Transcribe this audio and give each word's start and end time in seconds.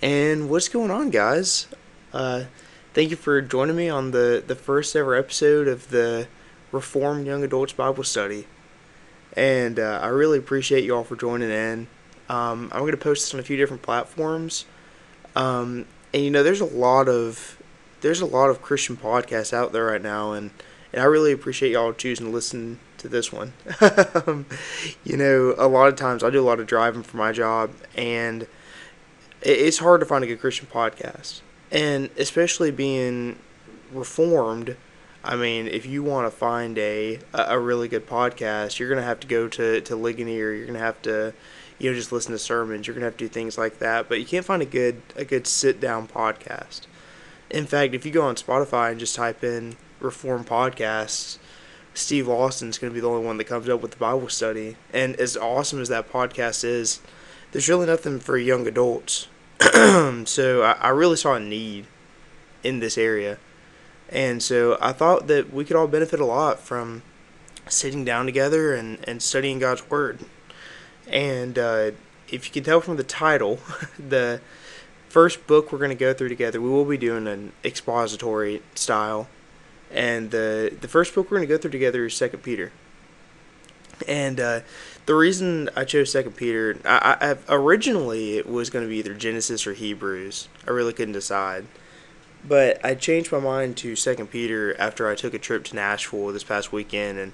And 0.00 0.48
what's 0.48 0.68
going 0.68 0.92
on, 0.92 1.10
guys? 1.10 1.66
Uh, 2.12 2.44
thank 2.94 3.10
you 3.10 3.16
for 3.16 3.40
joining 3.42 3.74
me 3.74 3.88
on 3.88 4.12
the, 4.12 4.42
the 4.46 4.54
first 4.54 4.94
ever 4.94 5.16
episode 5.16 5.66
of 5.66 5.90
the 5.90 6.28
Reformed 6.70 7.26
Young 7.26 7.42
Adults 7.42 7.72
Bible 7.72 8.04
Study. 8.04 8.46
And 9.36 9.80
uh, 9.80 9.98
I 10.00 10.06
really 10.06 10.38
appreciate 10.38 10.84
you 10.84 10.94
all 10.94 11.02
for 11.02 11.16
joining 11.16 11.50
in. 11.50 11.88
Um, 12.28 12.70
I'm 12.72 12.80
going 12.80 12.92
to 12.92 12.96
post 12.96 13.24
this 13.24 13.34
on 13.34 13.40
a 13.40 13.42
few 13.42 13.56
different 13.56 13.82
platforms. 13.82 14.66
Um, 15.34 15.86
and 16.14 16.22
you 16.22 16.30
know, 16.30 16.44
there's 16.44 16.60
a 16.60 16.64
lot 16.64 17.08
of 17.08 17.60
there's 18.00 18.20
a 18.20 18.26
lot 18.26 18.50
of 18.50 18.62
Christian 18.62 18.96
podcasts 18.96 19.52
out 19.52 19.72
there 19.72 19.86
right 19.86 20.02
now, 20.02 20.32
and 20.32 20.50
and 20.92 21.02
I 21.02 21.06
really 21.06 21.32
appreciate 21.32 21.72
y'all 21.72 21.92
choosing 21.92 22.26
to 22.26 22.32
listen 22.32 22.78
to 22.98 23.08
this 23.08 23.32
one. 23.32 23.52
you 25.04 25.16
know, 25.16 25.54
a 25.58 25.66
lot 25.66 25.88
of 25.88 25.96
times 25.96 26.22
I 26.22 26.30
do 26.30 26.40
a 26.40 26.46
lot 26.46 26.60
of 26.60 26.66
driving 26.66 27.02
for 27.02 27.16
my 27.16 27.32
job, 27.32 27.72
and 27.96 28.46
it's 29.42 29.78
hard 29.78 30.00
to 30.00 30.06
find 30.06 30.24
a 30.24 30.26
good 30.26 30.40
Christian 30.40 30.66
podcast, 30.66 31.40
and 31.70 32.10
especially 32.16 32.70
being 32.70 33.38
reformed. 33.92 34.76
I 35.24 35.36
mean, 35.36 35.66
if 35.66 35.84
you 35.86 36.02
want 36.02 36.30
to 36.30 36.36
find 36.36 36.78
a 36.78 37.18
a 37.32 37.58
really 37.58 37.88
good 37.88 38.06
podcast, 38.06 38.78
you're 38.78 38.88
gonna 38.88 39.02
have 39.02 39.20
to 39.20 39.26
go 39.26 39.48
to 39.48 39.80
to 39.80 39.96
Ligonier. 39.96 40.52
You're 40.52 40.66
gonna 40.66 40.78
have 40.78 41.00
to, 41.02 41.34
you 41.78 41.90
know, 41.90 41.96
just 41.96 42.12
listen 42.12 42.32
to 42.32 42.38
sermons. 42.38 42.86
You're 42.86 42.94
gonna 42.94 43.06
have 43.06 43.16
to 43.16 43.24
do 43.24 43.28
things 43.28 43.58
like 43.58 43.78
that. 43.78 44.08
But 44.08 44.20
you 44.20 44.26
can't 44.26 44.44
find 44.44 44.62
a 44.62 44.66
good 44.66 45.02
a 45.16 45.24
good 45.24 45.46
sit 45.46 45.80
down 45.80 46.08
podcast. 46.08 46.82
In 47.50 47.66
fact, 47.66 47.94
if 47.94 48.04
you 48.04 48.12
go 48.12 48.22
on 48.22 48.36
Spotify 48.36 48.90
and 48.90 49.00
just 49.00 49.14
type 49.16 49.42
in 49.42 49.76
Reform 50.00 50.44
podcasts, 50.44 51.38
Steve 51.94 52.26
going 52.26 52.60
to 52.70 52.90
be 52.90 53.00
the 53.00 53.08
only 53.08 53.24
one 53.24 53.38
that 53.38 53.44
comes 53.44 53.68
up 53.68 53.80
with 53.80 53.92
the 53.92 53.96
Bible 53.96 54.28
study. 54.28 54.76
And 54.92 55.16
as 55.16 55.36
awesome 55.36 55.80
as 55.80 55.88
that 55.88 56.10
podcast 56.12 56.62
is, 56.62 57.00
there's 57.52 57.68
really 57.68 57.86
nothing 57.86 58.20
for 58.20 58.36
young 58.36 58.66
adults. 58.66 59.28
so 60.24 60.62
I, 60.62 60.72
I 60.72 60.88
really 60.90 61.16
saw 61.16 61.34
a 61.34 61.40
need 61.40 61.86
in 62.62 62.80
this 62.80 62.98
area. 62.98 63.38
And 64.08 64.42
so 64.42 64.78
I 64.80 64.92
thought 64.92 65.26
that 65.26 65.52
we 65.52 65.64
could 65.64 65.76
all 65.76 65.86
benefit 65.86 66.20
a 66.20 66.24
lot 66.24 66.60
from 66.60 67.02
sitting 67.68 68.04
down 68.04 68.26
together 68.26 68.74
and, 68.74 68.98
and 69.06 69.22
studying 69.22 69.58
God's 69.58 69.88
Word. 69.90 70.20
And 71.06 71.58
uh, 71.58 71.90
if 72.28 72.46
you 72.46 72.52
can 72.52 72.64
tell 72.64 72.80
from 72.80 72.96
the 72.96 73.04
title, 73.04 73.60
the 73.98 74.40
first 75.08 75.46
book 75.46 75.72
we're 75.72 75.78
going 75.78 75.90
to 75.90 75.94
go 75.94 76.12
through 76.12 76.28
together, 76.28 76.60
we 76.60 76.68
will 76.68 76.84
be 76.84 76.96
doing 76.96 77.26
an 77.26 77.52
expository 77.64 78.62
style. 78.74 79.28
And 79.90 80.30
the 80.30 80.76
the 80.78 80.88
first 80.88 81.14
book 81.14 81.30
we're 81.30 81.38
going 81.38 81.48
to 81.48 81.54
go 81.54 81.58
through 81.58 81.70
together 81.70 82.04
is 82.04 82.14
Second 82.14 82.42
Peter. 82.42 82.72
And 84.06 84.38
uh, 84.38 84.60
the 85.08 85.14
reason 85.14 85.70
I 85.74 85.84
chose 85.84 86.12
Second 86.12 86.36
Peter, 86.36 86.78
I, 86.84 87.16
I 87.48 87.54
originally 87.54 88.36
it 88.36 88.46
was 88.46 88.68
going 88.68 88.84
to 88.84 88.88
be 88.90 88.98
either 88.98 89.14
Genesis 89.14 89.66
or 89.66 89.72
Hebrews. 89.72 90.48
I 90.66 90.70
really 90.70 90.92
couldn't 90.92 91.14
decide, 91.14 91.64
but 92.46 92.78
I 92.84 92.94
changed 92.94 93.32
my 93.32 93.40
mind 93.40 93.78
to 93.78 93.96
Second 93.96 94.26
Peter 94.26 94.78
after 94.78 95.08
I 95.08 95.14
took 95.14 95.32
a 95.32 95.38
trip 95.38 95.64
to 95.64 95.74
Nashville 95.74 96.26
this 96.26 96.44
past 96.44 96.72
weekend, 96.72 97.18
and 97.18 97.32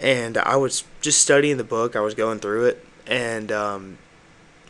and 0.00 0.38
I 0.38 0.56
was 0.56 0.84
just 1.02 1.20
studying 1.20 1.58
the 1.58 1.62
book. 1.62 1.94
I 1.94 2.00
was 2.00 2.14
going 2.14 2.38
through 2.38 2.64
it, 2.64 2.86
and 3.06 3.52
um, 3.52 3.98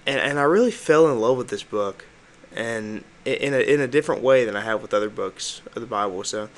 and 0.05 0.19
and 0.19 0.41
I 0.41 0.42
really 0.42 0.72
fell 0.72 1.08
in 1.08 1.20
love 1.20 1.36
with 1.36 1.50
this 1.50 1.62
book, 1.62 2.05
and 2.52 3.05
in 3.24 3.55
a 3.55 3.61
in 3.61 3.80
a 3.80 3.86
different 3.86 4.22
way 4.22 4.44
than 4.44 4.56
I 4.56 4.62
have 4.62 4.83
with 4.83 4.92
other 4.92 5.08
books 5.08 5.62
of 5.72 5.80
the 5.80 5.86
Bible. 5.86 6.24
So 6.24 6.48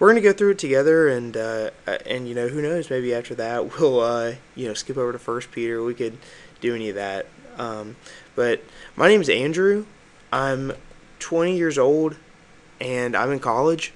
we're 0.00 0.08
gonna 0.08 0.22
go 0.22 0.32
through 0.32 0.52
it 0.52 0.58
together, 0.58 1.08
and 1.08 1.36
uh, 1.36 1.70
and 2.06 2.26
you 2.26 2.34
know 2.34 2.48
who 2.48 2.60
knows, 2.62 2.90
maybe 2.90 3.14
after 3.14 3.34
that 3.36 3.78
we'll 3.78 4.00
uh, 4.00 4.32
you 4.56 4.66
know 4.66 4.74
skip 4.74 4.96
over 4.96 5.12
to 5.12 5.18
First 5.18 5.52
Peter. 5.52 5.84
We 5.84 5.94
could 5.94 6.18
do 6.60 6.74
any 6.74 6.88
of 6.88 6.96
that. 6.96 7.26
Um, 7.58 7.96
but 8.34 8.64
my 8.96 9.08
name 9.08 9.20
is 9.20 9.28
Andrew. 9.28 9.84
I'm 10.32 10.72
20 11.18 11.56
years 11.56 11.78
old, 11.78 12.16
and 12.80 13.14
I'm 13.14 13.30
in 13.30 13.38
college. 13.38 13.92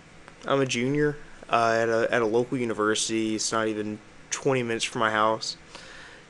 I'm 0.47 0.61
a 0.61 0.67
junior 0.67 1.17
uh, 1.49 1.79
at 1.81 1.89
a 1.89 2.09
at 2.13 2.23
a 2.23 2.27
local 2.27 2.59
university. 2.59 3.37
It's 3.37 3.51
not 3.51 3.67
even 3.67 3.99
20 4.31 4.63
minutes 4.63 4.85
from 4.85 5.01
my 5.01 5.11
house. 5.11 5.57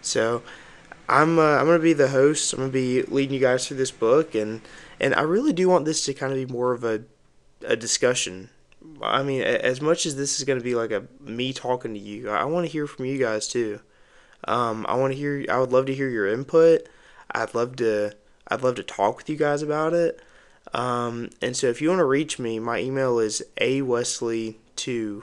So 0.03 0.43
I'm 1.09 1.39
uh, 1.41 1.57
I'm 1.57 1.67
gonna 1.67 1.81
be 1.81 1.95
the 1.95 2.09
host. 2.09 2.53
I'm 2.53 2.61
gonna 2.61 2.73
be 2.73 3.03
leading 3.03 3.35
you 3.35 3.41
guys 3.41 3.67
through 3.67 3.79
this 3.79 3.91
book, 3.91 4.37
and 4.37 4.61
and 5.01 5.17
I 5.17 5.23
really 5.23 5.53
do 5.53 5.69
want 5.69 5.85
this 5.85 6.05
to 6.05 6.15
kind 6.15 6.33
of 6.33 6.39
be 6.39 6.53
more 6.53 6.73
of 6.73 6.85
a 6.85 7.03
a 7.67 7.75
discussion 7.75 8.51
I 9.03 9.23
mean, 9.23 9.43
as 9.43 9.81
much 9.81 10.07
as 10.07 10.17
this 10.17 10.39
is 10.39 10.45
going 10.45 10.59
to 10.59 10.65
be 10.65 10.75
like 10.75 10.91
a 10.91 11.05
me 11.21 11.53
talking 11.53 11.95
to 11.95 12.01
you, 12.01 12.31
I 12.31 12.45
want 12.45 12.67
to 12.67 12.73
hear 12.73 12.87
from 12.87 13.07
you 13.07 13.19
guys 13.19 13.49
too. 13.49 13.81
Um, 14.47 14.85
I 14.89 14.97
want 14.97 15.13
to 15.13 15.19
hear. 15.19 15.45
I 15.49 15.59
would 15.59 15.73
love 15.73 15.87
to 15.87 15.95
hear 15.95 16.09
your 16.09 16.29
input. 16.29 16.87
I'd 17.31 17.55
love 17.55 17.77
to. 17.77 18.13
I'd 18.49 18.63
love 18.63 18.75
to 18.77 18.83
talk 18.83 19.17
with 19.17 19.29
you 19.29 19.37
guys 19.37 19.63
about 19.63 19.95
it. 19.95 20.21
Um, 20.73 21.31
and 21.41 21.57
so, 21.57 21.69
if 21.69 21.81
you 21.81 21.89
want 21.89 22.01
to 22.01 22.05
reach 22.05 22.39
me, 22.39 22.59
my 22.59 22.79
email 22.79 23.19
is 23.19 23.43
awesley2 23.61 25.23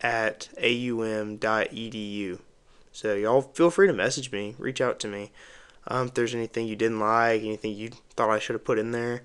at 0.00 0.48
aum.edu. 0.58 2.40
So 2.92 3.14
y'all 3.14 3.42
feel 3.42 3.70
free 3.70 3.86
to 3.88 3.92
message 3.92 4.32
me, 4.32 4.54
reach 4.58 4.80
out 4.80 4.98
to 5.00 5.08
me. 5.08 5.30
Um, 5.88 6.08
if 6.08 6.14
there's 6.14 6.34
anything 6.34 6.66
you 6.66 6.76
didn't 6.76 6.98
like, 6.98 7.42
anything 7.42 7.74
you 7.74 7.90
thought 8.14 8.30
I 8.30 8.38
should 8.38 8.54
have 8.54 8.64
put 8.64 8.78
in 8.78 8.92
there, 8.92 9.22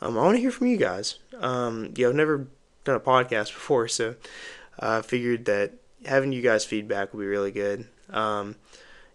um, 0.00 0.16
I 0.16 0.22
want 0.22 0.36
to 0.36 0.40
hear 0.40 0.50
from 0.50 0.68
you 0.68 0.76
guys. 0.76 1.18
Um, 1.40 1.92
yeah, 1.96 2.10
never 2.12 2.46
done 2.88 2.96
a 2.96 3.00
podcast 3.00 3.52
before, 3.52 3.88
so 3.88 4.16
I 4.78 4.96
uh, 4.96 5.02
figured 5.02 5.44
that 5.46 5.72
having 6.04 6.32
you 6.32 6.42
guys 6.42 6.64
feedback 6.64 7.12
would 7.12 7.20
be 7.20 7.26
really 7.26 7.52
good. 7.52 7.86
Um, 8.10 8.56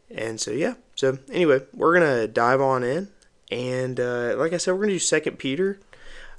and 0.10 0.40
so 0.40 0.52
yeah, 0.52 0.76
so 0.96 1.18
anyway, 1.32 1.62
we're 1.74 1.94
gonna 2.00 2.28
dive 2.28 2.62
on 2.62 2.84
in, 2.84 3.10
and 3.52 4.00
uh, 4.00 4.36
like 4.38 4.54
I 4.54 4.58
said, 4.58 4.74
we're 4.74 4.82
gonna 4.82 4.94
do 4.94 5.00
Second 5.00 5.40
Peter. 5.40 5.80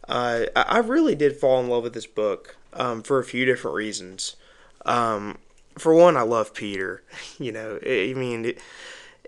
Uh, 0.09 0.47
I, 0.55 0.78
really 0.78 1.15
did 1.15 1.37
fall 1.37 1.61
in 1.61 1.69
love 1.71 1.83
with 1.83 1.94
this 1.94 2.06
book 2.06 2.56
um, 2.75 3.03
for 3.03 3.19
a 3.19 3.25
few 3.25 3.47
different 3.47 3.75
reasons. 3.75 4.37
Um, 4.84 5.39
for 5.78 5.94
one, 5.94 6.17
I 6.17 6.23
love 6.23 6.55
Peter. 6.55 7.03
You 7.39 7.50
know, 7.50 7.81
I 7.84 8.12
mean, 8.15 8.44
it, 8.44 8.59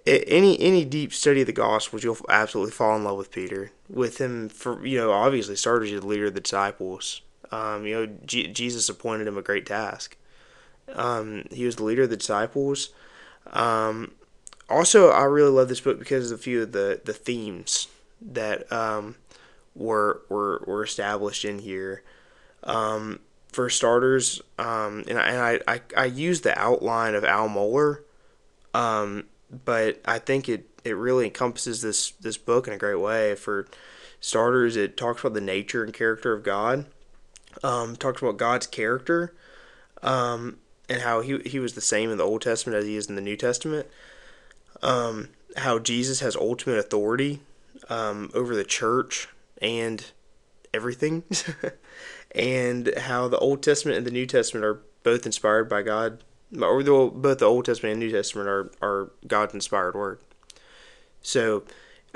it, 0.04 0.24
any 0.28 0.60
any 0.60 0.84
deep 0.84 1.12
study 1.12 1.40
of 1.40 1.46
the 1.46 1.52
Gospels, 1.52 2.04
you'll 2.04 2.18
absolutely 2.28 2.70
fall 2.70 2.94
in 2.94 3.04
love 3.04 3.18
with 3.18 3.32
Peter. 3.32 3.72
With 3.88 4.18
him, 4.18 4.48
for 4.48 4.86
you 4.86 4.98
know, 4.98 5.10
obviously 5.10 5.56
started 5.56 5.92
as 5.92 6.00
the 6.00 6.06
leader 6.06 6.26
of 6.26 6.34
the 6.34 6.40
disciples. 6.40 7.22
Um, 7.50 7.86
you 7.86 7.94
know, 7.94 8.12
G- 8.24 8.48
Jesus 8.48 8.88
appointed 8.88 9.26
him 9.26 9.38
a 9.38 9.42
great 9.42 9.66
task. 9.66 10.16
Um, 10.92 11.44
he 11.50 11.64
was 11.64 11.76
the 11.76 11.84
leader 11.84 12.02
of 12.02 12.10
the 12.10 12.16
disciples. 12.16 12.90
Um, 13.52 14.12
also, 14.68 15.10
I 15.10 15.24
really 15.24 15.50
love 15.50 15.68
this 15.68 15.80
book 15.80 15.98
because 15.98 16.30
of 16.30 16.38
a 16.38 16.42
few 16.42 16.62
of 16.62 16.72
the, 16.72 17.00
the 17.04 17.12
themes 17.12 17.88
that 18.20 18.70
um, 18.72 19.16
were, 19.74 20.22
were 20.28 20.62
were 20.66 20.82
established 20.84 21.44
in 21.44 21.60
here. 21.60 22.02
Um, 22.64 23.20
for 23.48 23.70
starters, 23.70 24.42
um, 24.58 25.04
and, 25.08 25.18
I, 25.18 25.28
and 25.28 25.62
I, 25.66 25.74
I, 25.74 25.80
I 25.96 26.04
use 26.06 26.42
the 26.42 26.58
outline 26.58 27.14
of 27.14 27.24
Al 27.24 27.48
Mohler, 27.48 28.00
but 29.64 30.00
I 30.04 30.18
think 30.18 30.48
it, 30.48 30.68
it 30.84 30.92
really 30.92 31.24
encompasses 31.24 31.80
this 31.80 32.10
this 32.20 32.36
book 32.36 32.66
in 32.66 32.74
a 32.74 32.78
great 32.78 33.00
way. 33.00 33.34
For 33.34 33.66
starters, 34.20 34.76
it 34.76 34.96
talks 34.96 35.20
about 35.20 35.34
the 35.34 35.40
nature 35.40 35.82
and 35.82 35.94
character 35.94 36.32
of 36.32 36.42
God 36.42 36.86
um, 37.62 37.96
talks 37.96 38.22
about 38.22 38.36
God's 38.36 38.66
character 38.66 39.34
um, 40.02 40.58
and 40.88 41.02
how 41.02 41.20
he, 41.20 41.38
he 41.46 41.58
was 41.58 41.74
the 41.74 41.80
same 41.80 42.10
in 42.10 42.18
the 42.18 42.24
Old 42.24 42.42
Testament 42.42 42.78
as 42.78 42.84
he 42.84 42.96
is 42.96 43.08
in 43.08 43.16
the 43.16 43.22
New 43.22 43.36
Testament. 43.36 43.86
Um, 44.82 45.30
how 45.56 45.78
Jesus 45.78 46.20
has 46.20 46.36
ultimate 46.36 46.78
authority 46.78 47.40
um, 47.88 48.30
over 48.34 48.54
the 48.54 48.64
church 48.64 49.28
and 49.60 50.04
everything. 50.74 51.24
and 52.34 52.92
how 52.98 53.28
the 53.28 53.38
Old 53.38 53.62
Testament 53.62 53.96
and 53.96 54.06
the 54.06 54.10
New 54.10 54.26
Testament 54.26 54.64
are 54.64 54.82
both 55.02 55.24
inspired 55.24 55.68
by 55.68 55.82
God, 55.82 56.22
or 56.60 56.82
the, 56.82 57.10
both 57.12 57.38
the 57.38 57.46
Old 57.46 57.64
Testament 57.64 57.92
and 57.92 58.00
New 58.00 58.12
Testament 58.12 58.48
are, 58.48 58.70
are 58.82 59.10
God's 59.26 59.54
inspired 59.54 59.94
word. 59.94 60.20
So, 61.22 61.64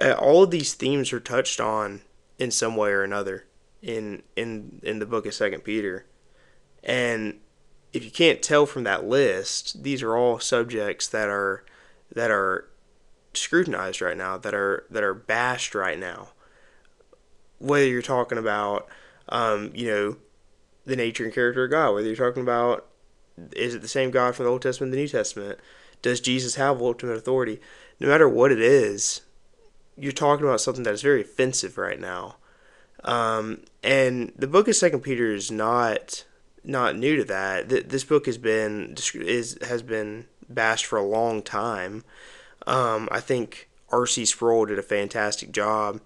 uh, 0.00 0.12
all 0.12 0.45
of 0.45 0.50
these 0.50 0.75
themes 0.75 1.12
are 1.12 1.21
touched 1.21 1.61
on 1.61 2.03
in 2.38 2.50
some 2.50 2.76
way 2.76 2.91
or 2.91 3.03
another 3.03 3.44
in 3.82 4.23
in 4.37 4.81
in 4.82 4.99
the 4.99 5.06
book 5.06 5.27
of 5.27 5.35
Second 5.35 5.65
Peter, 5.65 6.06
and 6.82 7.38
if 7.93 8.05
you 8.05 8.11
can't 8.11 8.43
tell 8.43 8.67
from 8.67 8.85
that 8.85 9.05
list, 9.05 9.82
these 9.82 10.03
are 10.03 10.17
all 10.17 10.38
subjects 10.38 11.09
that 11.09 11.29
are 11.29 11.65
that 12.15 12.31
are 12.31 12.69
scrutinized 13.35 14.00
right 14.00 14.17
now, 14.17 14.37
that 14.37 14.55
are 14.55 14.85
that 14.91 15.03
are 15.03 15.15
bashed 15.15 15.75
right 15.75 15.99
now. 15.99 16.29
Whether 17.59 17.87
you're 17.87 18.03
talking 18.03 18.38
about, 18.38 18.88
um, 19.29 19.71
you 19.75 19.87
know, 19.87 20.17
the 20.87 20.97
nature 20.97 21.25
and 21.25 21.35
character 21.35 21.65
of 21.65 21.71
God, 21.71 21.94
whether 21.94 22.06
you're 22.06 22.17
talking 22.17 22.43
about 22.43 22.87
is 23.53 23.75
it 23.75 23.83
the 23.83 23.88
same 23.88 24.11
God 24.11 24.35
from 24.35 24.44
the 24.44 24.50
Old 24.50 24.62
Testament 24.62 24.93
and 24.93 24.99
the 24.99 25.03
New 25.03 25.09
Testament? 25.09 25.59
Does 26.03 26.21
Jesus 26.21 26.55
have 26.55 26.81
ultimate 26.81 27.17
authority? 27.17 27.61
No 27.99 28.09
matter 28.09 28.29
what 28.29 28.53
it 28.53 28.61
is, 28.61 29.23
you're 29.97 30.12
talking 30.12 30.47
about 30.47 30.61
something 30.61 30.85
that 30.85 30.94
is 30.94 31.03
very 31.03 31.23
offensive 31.23 31.76
right 31.76 32.00
now. 32.00 32.37
Um, 33.05 33.61
and 33.82 34.32
the 34.37 34.47
book 34.47 34.69
of 34.69 34.76
Second 34.76 35.00
Peter 35.00 35.32
is 35.32 35.50
not 35.50 36.25
not 36.62 36.97
new 36.97 37.17
to 37.17 37.25
that. 37.25 37.69
This 37.69 38.05
book 38.05 38.26
has 38.26 38.38
been 38.38 38.97
is 39.14 39.58
has 39.62 39.82
been 39.82 40.26
bashed 40.49 40.87
for 40.87 40.99
a 40.99 41.05
long 41.05 41.43
time. 41.43 42.05
Um, 42.67 43.08
I 43.11 43.20
think 43.20 43.69
R.C. 43.91 44.26
Sproul 44.26 44.67
did 44.67 44.79
a 44.79 44.82
fantastic 44.82 45.52
job 45.52 46.00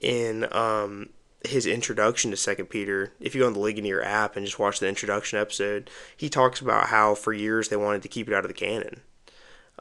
in 0.00 0.52
um, 0.52 1.10
his 1.44 1.66
introduction 1.66 2.30
to 2.30 2.36
Second 2.36 2.66
Peter. 2.66 3.12
If 3.20 3.34
you 3.34 3.42
go 3.42 3.46
on 3.46 3.52
the 3.52 3.60
Ligonier 3.60 4.02
app 4.02 4.36
and 4.36 4.44
just 4.44 4.58
watch 4.58 4.80
the 4.80 4.88
introduction 4.88 5.38
episode, 5.38 5.90
he 6.16 6.28
talks 6.28 6.60
about 6.60 6.88
how 6.88 7.14
for 7.14 7.32
years 7.32 7.68
they 7.68 7.76
wanted 7.76 8.02
to 8.02 8.08
keep 8.08 8.28
it 8.28 8.34
out 8.34 8.44
of 8.44 8.48
the 8.48 8.54
canon. 8.54 9.00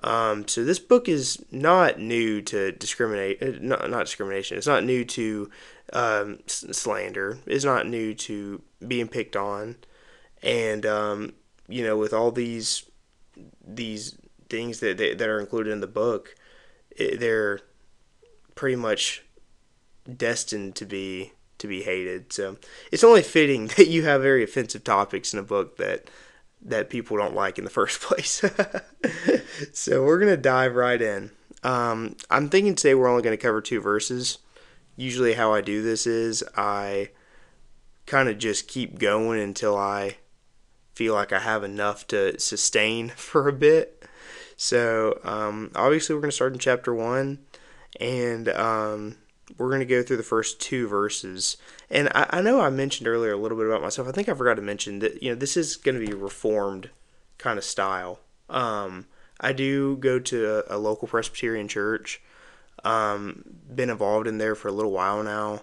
Um, 0.03 0.47
so 0.47 0.63
this 0.63 0.79
book 0.79 1.07
is 1.07 1.43
not 1.51 1.99
new 1.99 2.41
to 2.43 2.71
discriminate, 2.71 3.41
uh, 3.41 3.59
not, 3.61 3.89
not 3.89 4.05
discrimination. 4.05 4.57
It's 4.57 4.67
not 4.67 4.83
new 4.83 5.05
to 5.05 5.51
um, 5.93 6.39
slander. 6.47 7.39
is 7.45 7.65
not 7.65 7.87
new 7.87 8.13
to 8.13 8.61
being 8.87 9.07
picked 9.07 9.35
on, 9.35 9.75
and 10.41 10.85
um, 10.85 11.33
you 11.67 11.83
know, 11.83 11.97
with 11.97 12.13
all 12.13 12.31
these 12.31 12.85
these 13.65 14.17
things 14.49 14.79
that 14.79 14.97
that, 14.97 15.17
that 15.17 15.29
are 15.29 15.39
included 15.39 15.71
in 15.71 15.81
the 15.81 15.87
book, 15.87 16.35
it, 16.91 17.19
they're 17.19 17.61
pretty 18.55 18.75
much 18.75 19.23
destined 20.17 20.75
to 20.75 20.85
be 20.85 21.33
to 21.57 21.67
be 21.67 21.83
hated. 21.83 22.33
So 22.33 22.57
it's 22.91 23.03
only 23.03 23.21
fitting 23.21 23.67
that 23.77 23.87
you 23.87 24.03
have 24.03 24.21
very 24.21 24.43
offensive 24.43 24.83
topics 24.83 25.33
in 25.33 25.39
a 25.39 25.43
book 25.43 25.77
that 25.77 26.09
that 26.63 26.89
people 26.89 27.17
don't 27.17 27.35
like 27.35 27.57
in 27.57 27.63
the 27.63 27.69
first 27.81 28.01
place. 28.01 28.43
so 29.73 30.03
we're 30.03 30.19
gonna 30.19 30.37
dive 30.37 30.75
right 30.75 31.01
in. 31.01 31.31
Um, 31.63 32.15
I'm 32.29 32.49
thinking 32.49 32.75
today 32.75 32.95
we're 32.95 33.07
only 33.07 33.23
gonna 33.23 33.37
cover 33.37 33.61
two 33.61 33.81
verses. 33.81 34.39
Usually, 35.01 35.33
how 35.33 35.53
I 35.53 35.61
do 35.61 35.81
this 35.81 36.05
is 36.05 36.43
I 36.55 37.09
kind 38.05 38.29
of 38.29 38.37
just 38.37 38.67
keep 38.67 38.99
going 38.99 39.39
until 39.39 39.77
I 39.77 40.17
feel 40.93 41.13
like 41.13 41.33
I 41.33 41.39
have 41.39 41.63
enough 41.63 42.07
to 42.07 42.39
sustain 42.39 43.09
for 43.15 43.47
a 43.47 43.53
bit. 43.53 44.05
So 44.55 45.19
um, 45.23 45.71
obviously, 45.75 46.13
we're 46.13 46.21
gonna 46.21 46.31
start 46.31 46.53
in 46.53 46.59
chapter 46.59 46.93
one, 46.93 47.39
and 47.99 48.49
um, 48.49 49.17
we're 49.57 49.69
going 49.69 49.79
to 49.79 49.85
go 49.85 50.03
through 50.03 50.17
the 50.17 50.23
first 50.23 50.59
two 50.59 50.87
verses. 50.87 51.57
And 51.89 52.09
I, 52.13 52.27
I, 52.29 52.41
know 52.41 52.61
I 52.61 52.69
mentioned 52.69 53.07
earlier 53.07 53.33
a 53.33 53.37
little 53.37 53.57
bit 53.57 53.67
about 53.67 53.81
myself. 53.81 54.07
I 54.07 54.11
think 54.11 54.29
I 54.29 54.33
forgot 54.33 54.55
to 54.55 54.61
mention 54.61 54.99
that, 54.99 55.21
you 55.21 55.29
know, 55.29 55.35
this 55.35 55.57
is 55.57 55.75
going 55.75 55.99
to 55.99 56.05
be 56.05 56.13
reformed 56.13 56.89
kind 57.37 57.57
of 57.57 57.63
style. 57.63 58.19
Um, 58.49 59.07
I 59.39 59.53
do 59.53 59.97
go 59.97 60.19
to 60.19 60.63
a, 60.69 60.77
a 60.77 60.77
local 60.77 61.07
Presbyterian 61.07 61.67
church. 61.67 62.21
Um, 62.83 63.43
been 63.73 63.89
involved 63.89 64.27
in 64.27 64.37
there 64.37 64.55
for 64.55 64.67
a 64.67 64.71
little 64.71 64.91
while 64.91 65.23
now. 65.23 65.61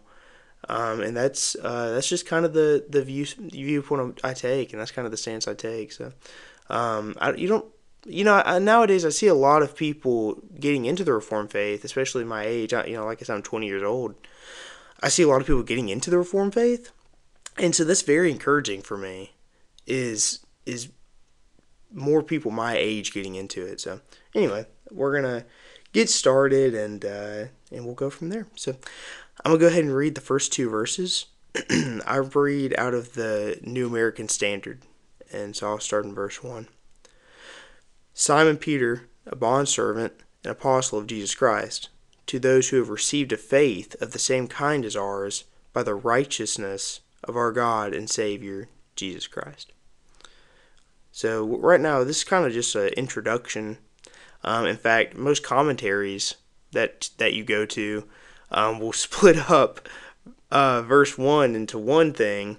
Um, 0.68 1.00
and 1.00 1.16
that's 1.16 1.56
uh, 1.62 1.92
that's 1.92 2.08
just 2.08 2.26
kind 2.26 2.44
of 2.44 2.52
the 2.52 2.84
the 2.88 3.02
view 3.02 3.26
viewpoint 3.38 4.20
I 4.24 4.34
take, 4.34 4.72
and 4.72 4.80
that's 4.80 4.90
kind 4.90 5.06
of 5.06 5.12
the 5.12 5.16
stance 5.16 5.46
I 5.46 5.54
take. 5.54 5.92
So, 5.92 6.12
um, 6.68 7.14
I, 7.20 7.32
you 7.32 7.48
don't 7.48 7.64
you 8.08 8.24
know, 8.24 8.42
I, 8.44 8.58
nowadays 8.58 9.04
I 9.04 9.10
see 9.10 9.26
a 9.26 9.34
lot 9.34 9.62
of 9.62 9.76
people 9.76 10.42
getting 10.58 10.86
into 10.86 11.04
the 11.04 11.12
Reformed 11.12 11.50
faith, 11.50 11.84
especially 11.84 12.24
my 12.24 12.44
age. 12.44 12.72
I, 12.72 12.84
you 12.86 12.94
know, 12.94 13.04
like 13.04 13.20
I 13.20 13.24
said, 13.24 13.34
I'm 13.34 13.42
20 13.42 13.66
years 13.66 13.82
old. 13.82 14.14
I 15.02 15.08
see 15.08 15.22
a 15.22 15.28
lot 15.28 15.40
of 15.40 15.46
people 15.46 15.62
getting 15.62 15.88
into 15.88 16.10
the 16.10 16.18
Reformed 16.18 16.54
faith, 16.54 16.90
and 17.56 17.74
so 17.74 17.84
that's 17.84 18.02
very 18.02 18.30
encouraging 18.30 18.82
for 18.82 18.96
me. 18.96 19.34
Is 19.86 20.40
is 20.66 20.90
more 21.92 22.22
people 22.22 22.50
my 22.50 22.76
age 22.76 23.12
getting 23.12 23.34
into 23.34 23.64
it. 23.64 23.80
So 23.80 24.00
anyway, 24.34 24.66
we're 24.90 25.14
gonna 25.14 25.44
get 25.92 26.10
started 26.10 26.74
and 26.74 27.04
uh, 27.04 27.44
and 27.72 27.84
we'll 27.84 27.94
go 27.94 28.10
from 28.10 28.28
there. 28.28 28.46
So 28.56 28.72
I'm 29.44 29.52
gonna 29.52 29.58
go 29.58 29.66
ahead 29.68 29.84
and 29.84 29.94
read 29.94 30.14
the 30.14 30.20
first 30.20 30.52
two 30.52 30.68
verses. 30.68 31.26
I 32.06 32.16
read 32.16 32.74
out 32.78 32.94
of 32.94 33.14
the 33.14 33.58
New 33.62 33.86
American 33.86 34.28
Standard, 34.28 34.82
and 35.32 35.56
so 35.56 35.68
I'll 35.68 35.80
start 35.80 36.04
in 36.04 36.14
verse 36.14 36.42
one. 36.42 36.68
Simon 38.14 38.56
Peter, 38.56 39.08
a 39.26 39.36
bondservant 39.36 40.12
and 40.44 40.50
apostle 40.50 40.98
of 40.98 41.06
Jesus 41.06 41.34
Christ, 41.34 41.88
to 42.26 42.38
those 42.38 42.68
who 42.68 42.76
have 42.76 42.90
received 42.90 43.32
a 43.32 43.36
faith 43.36 43.94
of 44.02 44.12
the 44.12 44.18
same 44.18 44.48
kind 44.48 44.84
as 44.84 44.96
ours 44.96 45.44
by 45.72 45.82
the 45.82 45.94
righteousness 45.94 47.00
of 47.24 47.36
our 47.36 47.52
God 47.52 47.94
and 47.94 48.10
Savior, 48.10 48.68
Jesus 48.96 49.26
Christ. 49.26 49.72
So, 51.12 51.44
right 51.44 51.80
now, 51.80 52.04
this 52.04 52.18
is 52.18 52.24
kind 52.24 52.46
of 52.46 52.52
just 52.52 52.74
an 52.74 52.88
introduction. 52.88 53.78
Um, 54.44 54.66
in 54.66 54.76
fact, 54.76 55.16
most 55.16 55.42
commentaries 55.42 56.36
that, 56.72 57.10
that 57.18 57.34
you 57.34 57.44
go 57.44 57.66
to 57.66 58.04
um, 58.50 58.80
will 58.80 58.92
split 58.94 59.50
up 59.50 59.88
uh, 60.50 60.82
verse 60.82 61.18
1 61.18 61.54
into 61.54 61.78
one 61.78 62.12
thing 62.12 62.56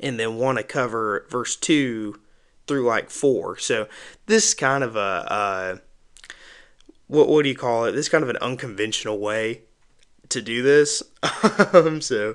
and 0.00 0.18
then 0.18 0.36
want 0.36 0.58
to 0.58 0.64
cover 0.64 1.26
verse 1.30 1.56
2 1.56 2.20
through 2.66 2.86
like 2.86 3.10
four. 3.10 3.58
So 3.58 3.88
this 4.26 4.54
kind 4.54 4.84
of 4.84 4.96
a 4.96 5.00
uh, 5.00 5.76
what 7.06 7.28
what 7.28 7.42
do 7.42 7.48
you 7.48 7.56
call 7.56 7.84
it? 7.84 7.92
This 7.92 8.08
kind 8.08 8.24
of 8.24 8.30
an 8.30 8.38
unconventional 8.38 9.18
way 9.18 9.62
to 10.30 10.40
do 10.40 10.62
this. 10.62 11.02
um, 11.72 12.00
so, 12.00 12.34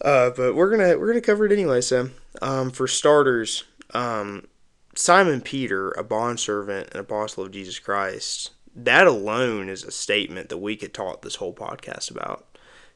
uh, 0.00 0.30
but 0.30 0.54
we're 0.54 0.70
gonna 0.70 0.98
we're 0.98 1.08
gonna 1.08 1.20
cover 1.20 1.46
it 1.46 1.52
anyway. 1.52 1.80
So, 1.80 2.10
um, 2.40 2.70
for 2.70 2.88
starters, 2.88 3.64
um, 3.92 4.46
Simon 4.94 5.40
Peter, 5.40 5.90
a 5.92 6.04
bondservant 6.04 6.88
and 6.90 7.00
apostle 7.00 7.44
of 7.44 7.50
Jesus 7.50 7.78
Christ, 7.78 8.50
that 8.74 9.06
alone 9.06 9.68
is 9.68 9.84
a 9.84 9.90
statement 9.90 10.48
that 10.48 10.58
we 10.58 10.76
could 10.76 10.92
talk 10.92 11.22
this 11.22 11.36
whole 11.36 11.54
podcast 11.54 12.10
about. 12.10 12.46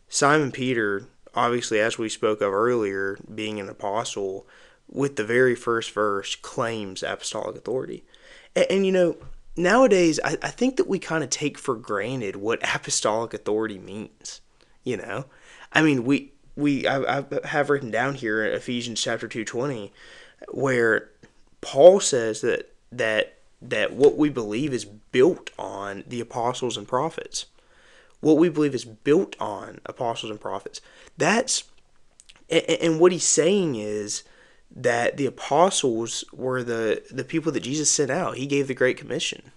Simon 0.08 0.52
Peter, 0.52 1.08
obviously, 1.34 1.80
as 1.80 1.98
we 1.98 2.08
spoke 2.08 2.40
of 2.40 2.52
earlier, 2.52 3.18
being 3.34 3.58
an 3.58 3.68
apostle 3.68 4.46
with 4.88 5.16
the 5.16 5.24
very 5.24 5.54
first 5.54 5.90
verse 5.90 6.36
claims 6.36 7.02
apostolic 7.02 7.56
authority. 7.56 8.04
And, 8.54 8.66
and 8.70 8.86
you 8.86 8.92
know, 8.92 9.16
nowadays, 9.56 10.20
I, 10.24 10.38
I 10.42 10.48
think 10.48 10.76
that 10.76 10.86
we 10.86 10.98
kind 10.98 11.24
of 11.24 11.30
take 11.30 11.58
for 11.58 11.74
granted 11.74 12.36
what 12.36 12.62
apostolic 12.62 13.34
authority 13.34 13.78
means. 13.78 14.40
You 14.84 14.98
know, 14.98 15.24
I 15.72 15.82
mean, 15.82 16.04
we 16.04 16.32
we 16.54 16.86
I, 16.86 17.18
I 17.18 17.24
have 17.44 17.70
written 17.70 17.90
down 17.90 18.14
here 18.14 18.44
in 18.44 18.54
Ephesians 18.54 19.02
chapter 19.02 19.26
two 19.26 19.44
twenty, 19.44 19.92
where 20.52 21.10
Paul 21.60 22.00
says 22.00 22.40
that 22.42 22.72
that 22.92 23.38
that 23.62 23.92
what 23.92 24.16
we 24.16 24.28
believe 24.28 24.72
is 24.72 24.84
built 24.84 25.50
on 25.58 26.04
the 26.06 26.20
apostles 26.20 26.76
and 26.76 26.86
prophets. 26.86 27.46
What 28.20 28.38
we 28.38 28.48
believe 28.48 28.74
is 28.74 28.84
built 28.84 29.36
on 29.40 29.80
apostles 29.86 30.30
and 30.30 30.40
prophets. 30.40 30.80
That's 31.16 31.64
and, 32.48 33.00
what 33.00 33.12
he's 33.12 33.24
saying 33.24 33.76
is 33.76 34.22
that 34.74 35.16
the 35.16 35.26
apostles 35.26 36.24
were 36.32 36.62
the 36.62 37.02
the 37.10 37.24
people 37.24 37.52
that 37.52 37.60
Jesus 37.62 37.90
sent 37.90 38.10
out. 38.10 38.36
He 38.36 38.46
gave 38.46 38.68
the 38.68 38.74
Great 38.74 38.96
Commission. 38.96 39.52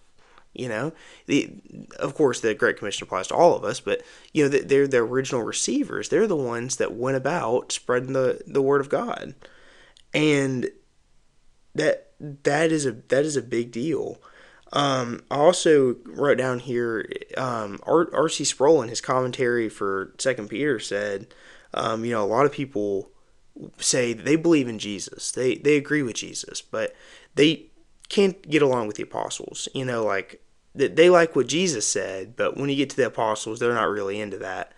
You 0.53 0.67
know, 0.67 0.93
the 1.27 1.53
of 1.99 2.15
course 2.15 2.41
the 2.41 2.55
Great 2.55 2.77
Commission 2.77 3.05
applies 3.05 3.27
to 3.27 3.35
all 3.35 3.55
of 3.55 3.63
us, 3.63 3.79
but 3.79 4.01
you 4.33 4.43
know 4.43 4.49
they're 4.49 4.87
the 4.87 4.97
original 4.97 5.43
receivers. 5.43 6.09
They're 6.09 6.27
the 6.27 6.35
ones 6.35 6.77
that 6.77 6.93
went 6.93 7.17
about 7.17 7.71
spreading 7.71 8.13
the 8.13 8.41
the 8.47 8.61
word 8.61 8.81
of 8.81 8.89
God, 8.89 9.35
and 10.13 10.71
that 11.75 12.11
that 12.19 12.71
is 12.71 12.85
a 12.85 12.91
that 13.09 13.25
is 13.25 13.35
a 13.35 13.41
big 13.41 13.71
deal. 13.71 14.21
Um, 14.71 15.23
I 15.31 15.37
also 15.37 15.95
wrote 16.05 16.37
down 16.37 16.59
here 16.59 17.09
um, 17.37 17.79
R.C. 17.83 18.43
Sproul 18.43 18.83
in 18.83 18.89
his 18.89 19.01
commentary 19.01 19.67
for 19.67 20.13
Second 20.19 20.49
Peter 20.49 20.79
said, 20.79 21.27
um, 21.73 22.05
you 22.05 22.11
know, 22.11 22.23
a 22.23 22.27
lot 22.27 22.45
of 22.45 22.51
people 22.51 23.09
say 23.77 24.13
they 24.13 24.35
believe 24.35 24.67
in 24.67 24.79
Jesus. 24.79 25.31
They 25.31 25.55
they 25.55 25.75
agree 25.75 26.03
with 26.03 26.15
Jesus, 26.15 26.61
but 26.61 26.95
they 27.35 27.65
can't 28.09 28.41
get 28.49 28.61
along 28.61 28.87
with 28.87 28.95
the 28.97 29.03
apostles. 29.03 29.67
You 29.73 29.85
know, 29.85 30.03
like 30.03 30.41
they 30.75 31.09
like 31.09 31.35
what 31.35 31.47
Jesus 31.47 31.87
said, 31.87 32.35
but 32.35 32.57
when 32.57 32.69
you 32.69 32.75
get 32.75 32.89
to 32.91 32.95
the 32.95 33.07
apostles, 33.07 33.59
they're 33.59 33.73
not 33.73 33.89
really 33.89 34.19
into 34.19 34.37
that. 34.37 34.71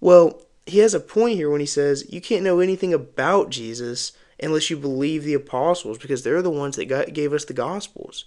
Well, 0.00 0.42
he 0.66 0.78
has 0.78 0.94
a 0.94 1.00
point 1.00 1.36
here 1.36 1.50
when 1.50 1.60
he 1.60 1.66
says 1.66 2.12
you 2.12 2.20
can't 2.20 2.44
know 2.44 2.60
anything 2.60 2.92
about 2.92 3.50
Jesus 3.50 4.12
unless 4.42 4.70
you 4.70 4.76
believe 4.76 5.24
the 5.24 5.34
apostles 5.34 5.98
because 5.98 6.22
they're 6.22 6.42
the 6.42 6.50
ones 6.50 6.76
that 6.76 6.86
got, 6.86 7.12
gave 7.12 7.32
us 7.32 7.44
the 7.44 7.52
gospels. 7.52 8.24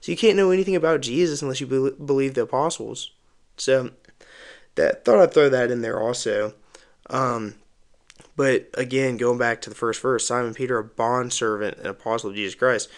So 0.00 0.12
you 0.12 0.18
can't 0.18 0.36
know 0.36 0.50
anything 0.50 0.76
about 0.76 1.00
Jesus 1.00 1.42
unless 1.42 1.60
you 1.60 1.66
be, 1.66 1.90
believe 2.04 2.34
the 2.34 2.42
apostles. 2.42 3.10
So 3.56 3.90
that 4.76 5.04
thought 5.04 5.20
I'd 5.20 5.34
throw 5.34 5.48
that 5.48 5.70
in 5.70 5.82
there 5.82 6.00
also. 6.00 6.54
Um, 7.10 7.54
but 8.36 8.68
again, 8.74 9.16
going 9.16 9.38
back 9.38 9.60
to 9.62 9.70
the 9.70 9.76
first 9.76 10.00
verse, 10.00 10.26
Simon 10.26 10.54
Peter, 10.54 10.78
a 10.78 10.84
bond 10.84 11.32
servant 11.32 11.78
and 11.78 11.86
apostle 11.86 12.30
of 12.30 12.36
Jesus 12.36 12.54
Christ, 12.54 12.88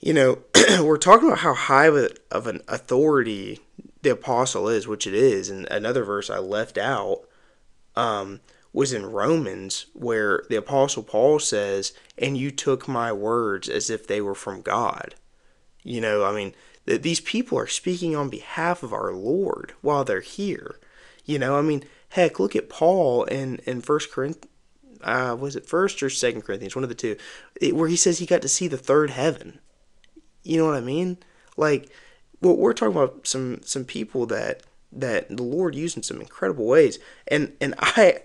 you 0.00 0.12
know, 0.12 0.38
we're 0.82 0.98
talking 0.98 1.28
about 1.28 1.38
how 1.38 1.54
high 1.54 1.86
of, 1.86 1.96
a, 1.96 2.10
of 2.30 2.46
an 2.46 2.60
authority 2.68 3.60
the 4.02 4.10
apostle 4.10 4.68
is, 4.68 4.86
which 4.86 5.06
it 5.06 5.14
is. 5.14 5.48
And 5.48 5.66
another 5.70 6.04
verse 6.04 6.28
I 6.28 6.38
left 6.38 6.76
out 6.76 7.22
um, 7.94 8.40
was 8.76 8.92
in 8.92 9.06
Romans, 9.06 9.86
where 9.94 10.44
the 10.50 10.56
apostle 10.56 11.02
Paul 11.02 11.38
says, 11.38 11.92
"And 12.18 12.36
you 12.36 12.50
took 12.50 12.86
my 12.86 13.10
words 13.12 13.68
as 13.68 13.88
if 13.88 14.06
they 14.06 14.20
were 14.20 14.34
from 14.34 14.60
God." 14.60 15.14
You 15.82 16.00
know, 16.00 16.24
I 16.24 16.32
mean, 16.32 16.54
that 16.84 17.02
these 17.02 17.20
people 17.20 17.58
are 17.58 17.66
speaking 17.66 18.14
on 18.14 18.28
behalf 18.28 18.82
of 18.82 18.92
our 18.92 19.12
Lord 19.12 19.72
while 19.80 20.04
they're 20.04 20.20
here. 20.20 20.78
You 21.24 21.38
know, 21.38 21.56
I 21.58 21.62
mean, 21.62 21.84
heck, 22.10 22.38
look 22.38 22.54
at 22.54 22.68
Paul 22.68 23.24
in 23.24 23.60
in 23.64 23.80
First 23.80 24.12
Corinthians 24.12 24.52
uh, 25.02 25.36
was 25.38 25.56
it 25.56 25.66
First 25.66 26.02
or 26.02 26.10
Second 26.10 26.42
Corinthians, 26.42 26.74
one 26.74 26.82
of 26.82 26.88
the 26.88 26.94
two, 26.94 27.16
it, 27.60 27.74
where 27.74 27.88
he 27.88 27.96
says 27.96 28.18
he 28.18 28.26
got 28.26 28.42
to 28.42 28.48
see 28.48 28.68
the 28.68 28.76
third 28.76 29.10
heaven. 29.10 29.60
You 30.42 30.58
know 30.58 30.66
what 30.66 30.76
I 30.76 30.80
mean? 30.80 31.18
Like, 31.56 31.90
well, 32.40 32.56
we're 32.56 32.72
talking 32.72 32.96
about 32.96 33.26
some 33.26 33.60
some 33.62 33.84
people 33.84 34.26
that 34.26 34.62
that 34.92 35.28
the 35.34 35.42
Lord 35.42 35.74
used 35.74 35.96
in 35.96 36.02
some 36.02 36.20
incredible 36.20 36.66
ways. 36.66 36.98
And 37.28 37.52
and 37.60 37.74
I 37.78 38.22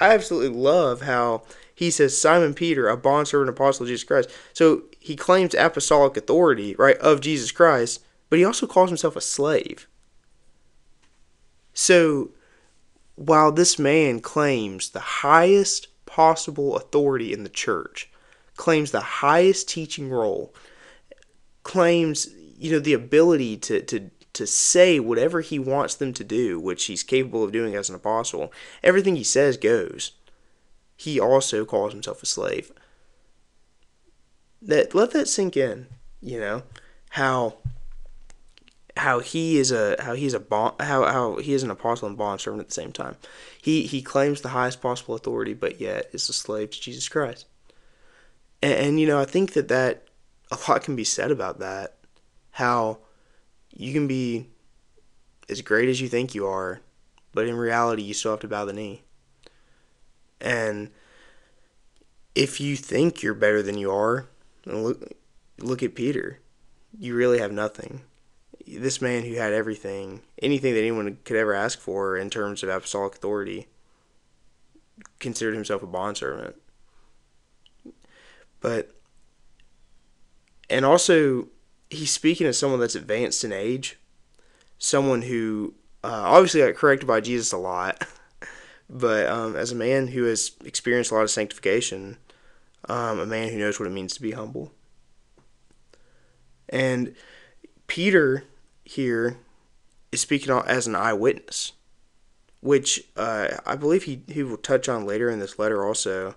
I 0.00 0.12
absolutely 0.12 0.58
love 0.58 1.02
how 1.02 1.42
he 1.74 1.90
says 1.90 2.16
Simon 2.16 2.54
Peter, 2.54 2.88
a 2.88 2.96
bondservant 2.96 3.50
apostle 3.50 3.84
of 3.84 3.88
Jesus 3.88 4.04
Christ. 4.04 4.30
So 4.52 4.82
he 5.00 5.16
claims 5.16 5.54
apostolic 5.54 6.16
authority, 6.16 6.74
right, 6.76 6.96
of 6.98 7.20
Jesus 7.20 7.50
Christ, 7.50 8.02
but 8.30 8.38
he 8.38 8.44
also 8.44 8.66
calls 8.66 8.90
himself 8.90 9.16
a 9.16 9.20
slave. 9.20 9.86
So 11.72 12.30
while 13.16 13.52
this 13.52 13.78
man 13.78 14.20
claims 14.20 14.90
the 14.90 15.00
highest 15.00 15.88
possible 16.06 16.76
authority 16.76 17.32
in 17.32 17.42
the 17.42 17.48
church, 17.48 18.10
claims 18.56 18.90
the 18.90 19.00
highest 19.00 19.68
teaching 19.68 20.10
role, 20.10 20.54
claims 21.64 22.28
you 22.56 22.70
know 22.70 22.78
the 22.78 22.92
ability 22.92 23.56
to 23.56 23.82
to 23.82 24.10
to 24.34 24.46
say 24.46 25.00
whatever 25.00 25.40
he 25.40 25.58
wants 25.58 25.94
them 25.94 26.12
to 26.12 26.24
do, 26.24 26.60
which 26.60 26.84
he's 26.84 27.02
capable 27.02 27.42
of 27.42 27.52
doing 27.52 27.74
as 27.74 27.88
an 27.88 27.96
apostle. 27.96 28.52
Everything 28.82 29.16
he 29.16 29.24
says 29.24 29.56
goes. 29.56 30.12
He 30.96 31.18
also 31.18 31.64
calls 31.64 31.92
himself 31.92 32.22
a 32.22 32.26
slave. 32.26 32.70
That 34.60 34.94
let 34.94 35.12
that 35.12 35.28
sink 35.28 35.56
in, 35.56 35.86
you 36.20 36.38
know, 36.38 36.62
how 37.10 37.56
how 38.96 39.18
he 39.18 39.58
is 39.58 39.72
a 39.72 39.96
how 40.00 40.14
he's 40.14 40.34
a 40.34 40.40
bond 40.40 40.80
how 40.80 41.04
how 41.04 41.36
he 41.36 41.52
is 41.52 41.62
an 41.62 41.70
apostle 41.70 42.08
and 42.08 42.16
bond 42.16 42.40
servant 42.40 42.60
at 42.60 42.68
the 42.68 42.74
same 42.74 42.92
time. 42.92 43.16
He 43.60 43.86
he 43.86 44.02
claims 44.02 44.40
the 44.40 44.50
highest 44.50 44.80
possible 44.80 45.14
authority, 45.14 45.54
but 45.54 45.80
yet 45.80 46.08
is 46.12 46.28
a 46.28 46.32
slave 46.32 46.70
to 46.70 46.80
Jesus 46.80 47.08
Christ. 47.08 47.46
And, 48.62 48.74
and 48.74 49.00
you 49.00 49.06
know, 49.06 49.20
I 49.20 49.24
think 49.26 49.52
that 49.52 49.68
that 49.68 50.08
a 50.50 50.58
lot 50.68 50.82
can 50.82 50.96
be 50.96 51.04
said 51.04 51.30
about 51.30 51.58
that. 51.58 51.96
How 52.52 52.98
you 53.76 53.92
can 53.92 54.06
be 54.06 54.48
as 55.48 55.60
great 55.62 55.88
as 55.88 56.00
you 56.00 56.08
think 56.08 56.34
you 56.34 56.46
are, 56.46 56.80
but 57.32 57.46
in 57.46 57.56
reality, 57.56 58.02
you 58.02 58.14
still 58.14 58.32
have 58.32 58.40
to 58.40 58.48
bow 58.48 58.64
the 58.64 58.72
knee. 58.72 59.02
And 60.40 60.90
if 62.34 62.60
you 62.60 62.76
think 62.76 63.22
you're 63.22 63.34
better 63.34 63.62
than 63.62 63.78
you 63.78 63.90
are, 63.90 64.26
look 64.66 65.12
look 65.58 65.82
at 65.82 65.94
Peter. 65.94 66.40
You 66.96 67.14
really 67.14 67.38
have 67.38 67.52
nothing. 67.52 68.02
This 68.66 69.00
man 69.00 69.24
who 69.24 69.34
had 69.34 69.52
everything, 69.52 70.22
anything 70.40 70.74
that 70.74 70.80
anyone 70.80 71.18
could 71.24 71.36
ever 71.36 71.54
ask 71.54 71.78
for 71.78 72.16
in 72.16 72.30
terms 72.30 72.62
of 72.62 72.68
apostolic 72.68 73.14
authority, 73.14 73.66
considered 75.18 75.54
himself 75.54 75.82
a 75.82 75.86
bondservant. 75.86 76.56
But 78.60 78.94
and 80.70 80.84
also 80.84 81.48
he's 81.94 82.10
speaking 82.10 82.46
as 82.46 82.58
someone 82.58 82.80
that's 82.80 82.94
advanced 82.94 83.44
in 83.44 83.52
age, 83.52 83.98
someone 84.78 85.22
who 85.22 85.74
uh, 86.02 86.22
obviously 86.26 86.60
got 86.60 86.74
corrected 86.74 87.06
by 87.06 87.20
Jesus 87.20 87.52
a 87.52 87.56
lot, 87.56 88.06
but 88.90 89.26
um, 89.26 89.56
as 89.56 89.72
a 89.72 89.76
man 89.76 90.08
who 90.08 90.24
has 90.24 90.52
experienced 90.64 91.10
a 91.10 91.14
lot 91.14 91.22
of 91.22 91.30
sanctification, 91.30 92.18
um, 92.88 93.18
a 93.18 93.26
man 93.26 93.50
who 93.50 93.58
knows 93.58 93.78
what 93.78 93.86
it 93.86 93.92
means 93.92 94.14
to 94.14 94.22
be 94.22 94.32
humble. 94.32 94.72
And 96.68 97.14
Peter 97.86 98.44
here 98.84 99.38
is 100.12 100.20
speaking 100.20 100.52
as 100.66 100.86
an 100.86 100.94
eyewitness, 100.94 101.72
which 102.60 103.04
uh, 103.16 103.48
I 103.66 103.76
believe 103.76 104.04
he, 104.04 104.22
he 104.28 104.42
will 104.42 104.56
touch 104.56 104.88
on 104.88 105.06
later 105.06 105.30
in 105.30 105.38
this 105.38 105.58
letter 105.58 105.84
also. 105.84 106.34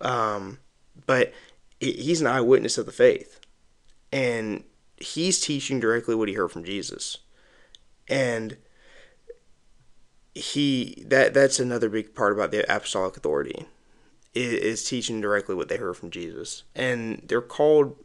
Um, 0.00 0.58
but 1.06 1.32
he's 1.80 2.20
an 2.20 2.26
eyewitness 2.26 2.78
of 2.78 2.86
the 2.86 2.92
faith 2.92 3.40
and 4.14 4.62
he's 4.96 5.40
teaching 5.40 5.80
directly 5.80 6.14
what 6.14 6.28
he 6.28 6.34
heard 6.34 6.52
from 6.52 6.64
Jesus. 6.64 7.18
And 8.08 8.56
he 10.34 11.04
that 11.06 11.34
that's 11.34 11.58
another 11.58 11.88
big 11.88 12.14
part 12.14 12.32
about 12.32 12.52
the 12.52 12.62
apostolic 12.72 13.16
authority 13.16 13.66
is, 14.32 14.52
is 14.52 14.84
teaching 14.84 15.20
directly 15.20 15.54
what 15.56 15.68
they 15.68 15.78
heard 15.78 15.96
from 15.96 16.10
Jesus. 16.10 16.62
And 16.76 17.24
they're 17.26 17.42
called, 17.42 17.96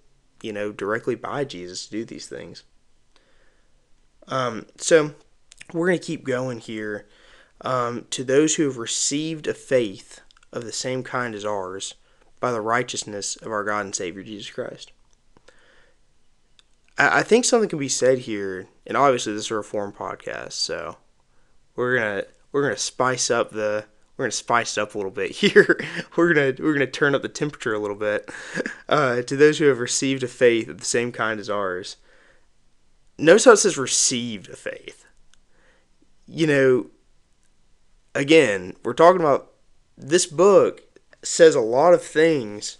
you 0.41 0.51
know, 0.51 0.71
directly 0.71 1.13
by 1.13 1.45
Jesus 1.45 1.85
to 1.85 1.91
do 1.91 2.05
these 2.05 2.25
things. 2.25 2.63
Um, 4.27 4.65
so 4.77 5.13
we're 5.73 5.87
going 5.87 5.99
to 5.99 6.05
keep 6.05 6.25
going 6.25 6.59
here. 6.59 7.07
Um, 7.61 8.05
to 8.11 8.23
those 8.23 8.55
who 8.55 8.63
have 8.63 8.77
received 8.77 9.45
a 9.45 9.53
faith 9.53 10.21
of 10.53 10.63
the 10.63 10.71
same 10.71 11.03
kind 11.03 11.35
as 11.35 11.43
ours 11.43 11.95
by 12.39 12.53
the 12.53 12.61
righteousness 12.61 13.35
of 13.35 13.51
our 13.51 13.65
God 13.65 13.81
and 13.81 13.93
Savior 13.93 14.23
Jesus 14.23 14.49
Christ. 14.49 14.93
I, 16.99 17.19
I 17.19 17.23
think 17.23 17.45
something 17.45 17.69
can 17.69 17.79
be 17.79 17.89
said 17.89 18.19
here, 18.19 18.67
and 18.85 18.95
obviously 18.95 19.33
this 19.33 19.45
is 19.45 19.51
a 19.51 19.55
reform 19.55 19.93
podcast, 19.93 20.51
so 20.53 20.97
we're 21.75 21.97
gonna 21.97 22.23
we're 22.51 22.63
gonna 22.63 22.77
spice 22.77 23.31
up 23.31 23.51
the 23.51 23.85
we're 24.17 24.25
gonna 24.25 24.31
spice 24.31 24.77
it 24.77 24.81
up 24.81 24.93
a 24.93 24.97
little 24.97 25.11
bit 25.11 25.31
here. 25.37 25.79
we're 26.15 26.33
gonna 26.33 26.53
we're 26.59 26.73
gonna 26.73 26.85
turn 26.85 27.15
up 27.15 27.21
the 27.21 27.29
temperature 27.29 27.73
a 27.73 27.79
little 27.79 27.97
bit. 27.97 28.29
Uh, 28.89 29.21
to 29.21 29.37
those 29.37 29.59
who 29.59 29.65
have 29.65 29.77
received 29.77 30.23
a 30.23 30.27
faith 30.27 30.67
of 30.67 30.79
the 30.79 30.83
same 30.83 31.11
kind 31.11 31.39
as 31.39 31.47
ours, 31.47 31.97
notice 33.19 33.45
how 33.45 33.51
it 33.51 33.57
says 33.57 33.77
received 33.77 34.49
a 34.49 34.55
faith. 34.55 35.05
You 36.27 36.47
know, 36.47 36.85
again, 38.15 38.75
we're 38.83 38.95
talking 38.95 39.21
about 39.21 39.51
this 39.95 40.25
book 40.25 40.81
says 41.21 41.53
a 41.53 41.61
lot 41.61 41.93
of 41.93 42.01
things 42.01 42.79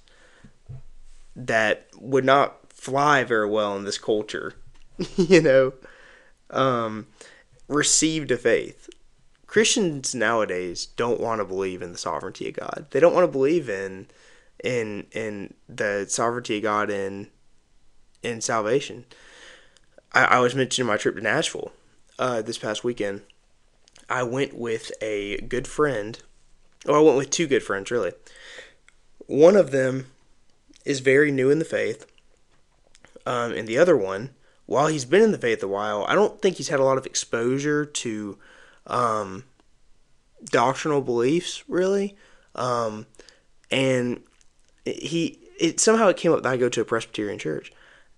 that 1.36 1.86
would 2.00 2.26
not 2.26 2.59
fly 2.79 3.24
very 3.24 3.48
well 3.48 3.75
in 3.75 3.83
this 3.83 3.98
culture. 3.98 4.53
you 5.15 5.41
know, 5.41 5.74
um, 6.50 7.07
received 7.67 8.31
a 8.31 8.38
faith. 8.38 8.89
Christians 9.48 10.13
nowadays 10.13 10.86
don't 10.86 11.19
want 11.19 11.41
to 11.41 11.45
believe 11.45 11.81
in 11.81 11.91
the 11.91 11.98
sovereignty 11.98 12.50
of 12.50 12.55
God. 12.55 12.88
They 12.91 13.00
don't 13.00 13.13
want 13.13 13.25
to 13.25 13.31
believe 13.31 13.69
in 13.69 14.07
in 14.63 15.07
in 15.12 15.53
the 15.67 16.05
sovereignty 16.07 16.57
of 16.57 16.63
God 16.63 16.89
in 16.89 17.27
in 18.21 18.41
salvation. 18.41 19.05
I, 20.13 20.25
I 20.25 20.39
was 20.39 20.55
mentioning 20.55 20.88
my 20.88 20.98
trip 20.98 21.15
to 21.15 21.21
Nashville 21.21 21.71
uh, 22.17 22.41
this 22.41 22.57
past 22.57 22.83
weekend. 22.83 23.21
I 24.09 24.24
went 24.24 24.55
with 24.55 24.91
a 25.01 25.38
good 25.41 25.67
friend. 25.67 26.21
Oh, 26.86 26.95
I 26.95 27.03
went 27.03 27.17
with 27.17 27.29
two 27.29 27.48
good 27.48 27.63
friends, 27.63 27.91
really. 27.91 28.13
One 29.27 29.55
of 29.55 29.71
them 29.71 30.07
is 30.86 31.00
very 31.00 31.31
new 31.31 31.50
in 31.50 31.59
the 31.59 31.65
faith, 31.65 32.05
um, 33.26 33.52
and 33.54 33.68
the 33.68 33.78
other 33.78 33.98
one, 33.98 34.32
while 34.66 34.88
he's 34.88 35.06
been 35.06 35.24
in 35.24 35.32
the 35.32 35.38
faith 35.38 35.64
a 35.64 35.68
while, 35.68 36.06
I 36.08 36.16
don't 36.16 36.42
think 36.42 36.58
he's 36.58 36.70
had 36.70 36.80
a 36.80 36.84
lot 36.84 36.98
of 36.98 37.06
exposure 37.06 37.86
to 37.86 38.38
um, 38.88 39.44
doctrinal 40.46 41.02
beliefs, 41.02 41.64
really. 41.68 42.16
Um, 42.56 43.08
and 43.72 44.22
he, 44.86 45.40
it 45.60 45.80
somehow 45.80 46.08
it 46.08 46.18
came 46.18 46.32
up 46.32 46.44
that 46.44 46.50
I 46.50 46.58
go 46.58 46.70
to 46.70 46.82
a 46.82 46.86
Presbyterian 46.86 47.40
church, 47.40 47.72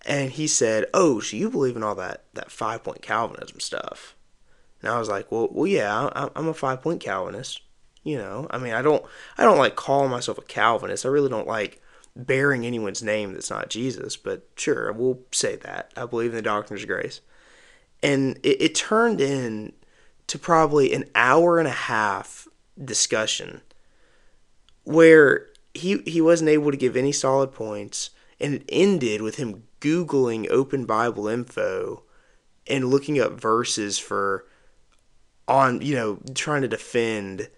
and 0.06 0.32
he 0.32 0.48
said, 0.48 0.86
"Oh, 0.94 1.20
so 1.20 1.38
you 1.38 1.50
believe 1.50 1.76
in 1.76 1.84
all 1.84 1.96
that 1.96 2.26
that 2.34 2.52
five 2.52 2.84
point 2.84 3.02
Calvinism 3.02 3.60
stuff?" 3.60 4.16
And 4.82 4.92
I 4.92 5.00
was 5.00 5.10
like, 5.10 5.32
"Well, 5.32 5.50
well, 5.52 5.68
yeah, 5.68 6.10
I'm 6.36 6.48
a 6.48 6.54
five 6.54 6.82
point 6.82 7.02
Calvinist." 7.02 7.62
You 8.04 8.18
know, 8.18 8.48
I 8.50 8.58
mean, 8.58 8.74
I 8.74 8.82
don't, 8.82 9.06
I 9.38 9.44
don't 9.44 9.60
like 9.60 9.76
call 9.76 10.08
myself 10.08 10.40
a 10.40 10.42
Calvinist. 10.42 11.06
I 11.06 11.10
really 11.10 11.30
don't 11.30 11.48
like 11.48 11.82
bearing 12.16 12.66
anyone's 12.66 13.04
name 13.04 13.34
that's 13.34 13.50
not 13.50 13.70
Jesus, 13.70 14.18
but 14.18 14.48
sure, 14.56 14.92
we'll 14.92 15.20
say 15.32 15.56
that. 15.58 15.92
I 15.96 16.06
believe 16.06 16.32
in 16.32 16.36
the 16.36 16.42
doctrine 16.42 16.80
of 16.80 16.88
grace. 16.88 17.22
And 18.04 18.38
it, 18.44 18.62
it 18.62 18.76
turned 18.76 19.22
in 19.22 19.74
to 20.28 20.40
probably 20.40 20.94
an 20.94 21.06
hour 21.16 21.60
and 21.60 21.68
a 21.68 21.72
half 21.72 22.48
discussion 22.84 23.62
where 24.84 25.48
he 25.74 25.98
he 26.06 26.22
wasn't 26.22 26.50
able 26.50 26.72
to 26.72 26.78
give 26.78 26.96
any 26.96 27.12
solid 27.12 27.52
points 27.52 28.12
and 28.40 28.54
it 28.54 28.64
ended 28.70 29.22
with 29.22 29.36
him 29.36 29.64
googling 29.80 30.50
open 30.50 30.86
bible 30.86 31.28
info 31.28 32.04
and 32.68 32.90
looking 32.90 33.20
up 33.20 33.34
verses 33.34 34.00
for 34.00 34.46
on 35.48 35.82
you 35.82 35.96
know 35.96 36.18
trying 36.34 36.62
to 36.62 36.68
defend 36.68 37.50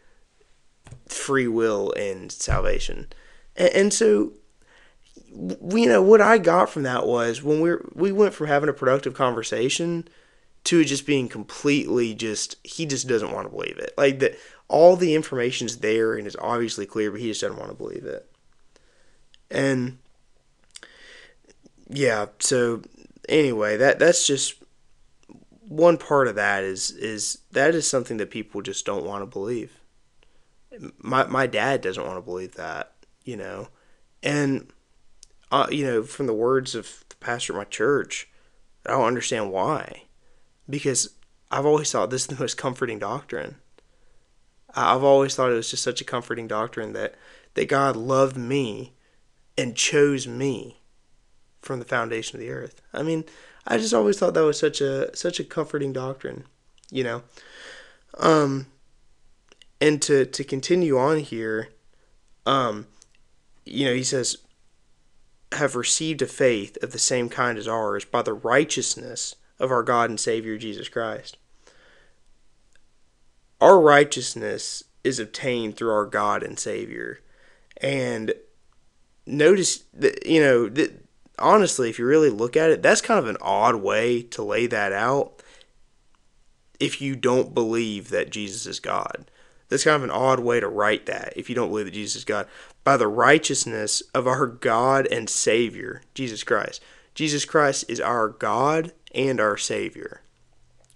free 1.08 1.48
will 1.48 1.94
and 1.94 2.32
salvation 2.32 3.08
and, 3.56 3.70
and 3.70 3.94
so 3.94 4.34
you 5.36 5.88
know 5.88 6.02
what 6.02 6.22
I 6.22 6.38
got 6.38 6.70
from 6.70 6.84
that 6.84 7.08
was 7.08 7.42
when 7.42 7.62
we 7.62 7.76
we 7.94 8.12
went 8.12 8.34
from 8.34 8.48
having 8.48 8.70
a 8.70 8.74
productive 8.74 9.14
conversation 9.14 10.08
to 10.66 10.86
just 10.86 11.06
being 11.06 11.28
completely 11.28 12.14
just 12.14 12.56
he 12.64 12.86
just 12.86 13.08
doesn't 13.08 13.32
want 13.32 13.48
to 13.48 13.56
believe 13.56 13.78
it. 13.78 13.94
Like 13.98 14.20
that 14.20 14.38
all 14.68 14.96
the 14.96 15.16
information's 15.16 15.78
there 15.78 16.16
and 16.16 16.26
it's 16.28 16.36
obviously 16.40 16.86
clear, 16.86 17.12
but 17.12 17.20
he 17.20 17.28
just 17.28 17.42
doesn't 17.42 17.60
want 17.60 17.72
to 17.72 17.78
believe 17.78 18.06
it. 18.06 18.30
And 19.50 20.00
yeah, 21.90 22.28
so 22.40 22.82
anyway, 23.28 23.78
that 23.78 24.00
that's 24.00 24.26
just 24.26 24.56
one 25.68 25.98
part 25.98 26.28
of 26.28 26.36
that 26.36 26.64
is 26.64 26.92
is 26.92 27.40
that 27.52 27.76
is 27.76 27.88
something 27.88 28.18
that 28.18 28.30
people 28.32 28.62
just 28.62 28.86
don't 28.86 29.06
want 29.06 29.22
to 29.22 29.26
believe. 29.26 29.80
My 30.98 31.26
my 31.26 31.48
dad 31.48 31.82
doesn't 31.82 32.06
want 32.06 32.18
to 32.18 32.22
believe 32.22 32.56
that, 32.56 32.94
you 33.24 33.38
know. 33.38 33.70
And 34.22 34.72
uh, 35.54 35.68
you 35.70 35.86
know, 35.86 36.02
from 36.02 36.26
the 36.26 36.34
words 36.34 36.74
of 36.74 37.04
the 37.10 37.16
pastor 37.18 37.54
at 37.54 37.58
my 37.58 37.64
church, 37.66 38.28
I 38.88 38.92
don't 38.92 39.06
understand 39.06 39.52
why. 39.52 40.06
Because 40.68 41.14
I've 41.52 41.68
always 41.68 41.92
thought 41.92 42.10
this 42.10 42.24
is 42.24 42.28
the 42.28 42.42
most 42.42 42.58
comforting 42.58 42.98
doctrine. 42.98 43.58
I've 44.74 45.04
always 45.04 45.36
thought 45.36 45.52
it 45.52 45.56
was 45.56 45.70
just 45.70 45.84
such 45.84 46.02
a 46.02 46.06
comforting 46.06 46.48
doctrine 46.48 46.94
that 46.94 47.14
that 47.54 47.70
God 47.70 47.96
loved 47.96 48.36
me 48.36 48.94
and 49.56 49.76
chose 49.76 50.28
me 50.28 50.82
from 51.62 51.78
the 51.78 51.86
foundation 51.86 52.36
of 52.36 52.42
the 52.42 52.50
earth. 52.50 52.82
I 52.92 53.04
mean, 53.04 53.24
I 53.68 53.78
just 53.78 53.94
always 53.94 54.18
thought 54.18 54.34
that 54.34 54.44
was 54.44 54.58
such 54.58 54.82
a 54.82 55.16
such 55.16 55.40
a 55.40 55.44
comforting 55.44 55.94
doctrine, 55.94 56.46
you 56.90 57.04
know. 57.04 57.22
Um 58.18 58.66
and 59.80 60.02
to 60.02 60.26
to 60.26 60.44
continue 60.44 60.98
on 60.98 61.20
here, 61.20 61.70
um 62.48 62.88
you 63.66 63.86
know, 63.86 63.94
he 63.94 64.04
says 64.04 64.38
have 65.56 65.76
received 65.76 66.22
a 66.22 66.28
faith 66.28 66.78
of 66.84 66.92
the 66.92 67.00
same 67.00 67.30
kind 67.30 67.58
as 67.58 67.68
ours 67.68 68.06
by 68.06 68.22
the 68.22 68.34
righteousness 68.34 69.36
of 69.60 69.72
our 69.72 69.84
God 69.84 70.10
and 70.10 70.20
Savior 70.20 70.58
Jesus 70.58 70.90
Christ. 70.90 71.38
Our 73.62 73.80
righteousness 73.80 74.84
is 75.04 75.20
obtained 75.20 75.76
through 75.76 75.92
our 75.92 76.06
God 76.06 76.44
and 76.44 76.60
Savior. 76.60 77.20
And 77.78 78.34
notice 79.26 79.86
that, 79.94 80.26
you 80.26 80.42
know, 80.42 80.70
that 80.70 81.06
honestly, 81.40 81.90
if 81.90 82.00
you 82.00 82.06
really 82.06 82.30
look 82.30 82.58
at 82.58 82.70
it, 82.70 82.82
that's 82.82 83.02
kind 83.02 83.20
of 83.20 83.28
an 83.28 83.38
odd 83.42 83.76
way 83.76 84.22
to 84.22 84.44
lay 84.44 84.68
that 84.68 84.92
out 84.92 85.42
if 86.80 87.02
you 87.02 87.16
don't 87.16 87.54
believe 87.54 88.10
that 88.10 88.30
Jesus 88.30 88.66
is 88.66 88.80
God. 88.80 89.30
That's 89.74 89.86
kind 89.86 89.96
of 89.96 90.04
an 90.04 90.12
odd 90.12 90.40
way 90.40 90.60
to 90.60 90.68
write 90.68 91.08
that 91.08 91.34
if 91.36 91.50
you 91.50 91.56
don't 91.56 91.70
believe 91.70 91.86
that 91.86 91.96
Jesus 91.96 92.18
is 92.18 92.26
God. 92.26 92.48
By 92.84 92.96
the 92.96 93.08
righteousness 93.08 94.04
of 94.14 94.28
our 94.28 94.46
God 94.46 95.08
and 95.08 95.28
Savior, 95.28 96.04
Jesus 96.14 96.44
Christ. 96.44 96.80
Jesus 97.16 97.44
Christ 97.44 97.86
is 97.88 98.00
our 98.00 98.30
God 98.30 98.94
and 99.16 99.40
our 99.40 99.58
Savior. 99.58 100.22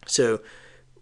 So, 0.06 0.42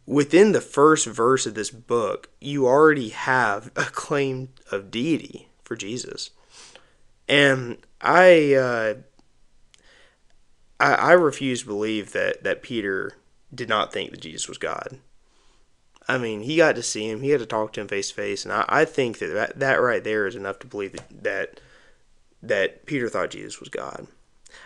within 0.06 0.54
the 0.54 0.62
first 0.62 1.06
verse 1.06 1.46
of 1.46 1.54
this 1.54 1.70
book, 1.70 2.30
you 2.40 2.66
already 2.66 3.10
have 3.10 3.74
a 3.76 3.84
claim 3.84 4.54
of 4.72 4.90
deity 4.90 5.50
for 5.66 5.76
Jesus. 5.76 6.30
And 7.28 7.80
I, 8.00 8.54
uh, 8.54 8.94
I, 10.80 10.94
I 10.94 11.12
refuse 11.12 11.64
to 11.64 11.68
believe 11.68 12.14
that, 12.14 12.46
that 12.46 12.64
Peter 12.64 13.18
did 13.54 13.68
not 13.68 13.92
think 13.92 14.12
that 14.12 14.22
Jesus 14.22 14.48
was 14.48 14.58
God. 14.58 15.00
I 16.08 16.18
mean, 16.18 16.42
he 16.42 16.58
got 16.58 16.76
to 16.76 16.84
see 16.84 17.10
him, 17.10 17.22
he 17.22 17.30
had 17.30 17.40
to 17.40 17.46
talk 17.46 17.74
to 17.74 17.82
him 17.82 17.88
face 17.88 18.10
to 18.10 18.16
face, 18.16 18.46
and 18.46 18.54
I, 18.54 18.66
I 18.68 18.86
think 18.86 19.20
that, 19.20 19.34
that 19.34 19.60
that 19.60 19.76
right 19.76 20.04
there 20.04 20.28
is 20.28 20.36
enough 20.36 20.60
to 20.60 20.68
believe 20.68 20.96
that, 21.24 21.60
that 22.44 22.86
Peter 22.86 23.10
thought 23.10 23.32
Jesus 23.32 23.60
was 23.60 23.70
God. 23.70 24.08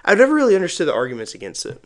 I've 0.04 0.18
never 0.18 0.34
really 0.34 0.56
understood 0.56 0.88
the 0.88 0.94
arguments 0.94 1.34
against 1.34 1.66
it. 1.66 1.84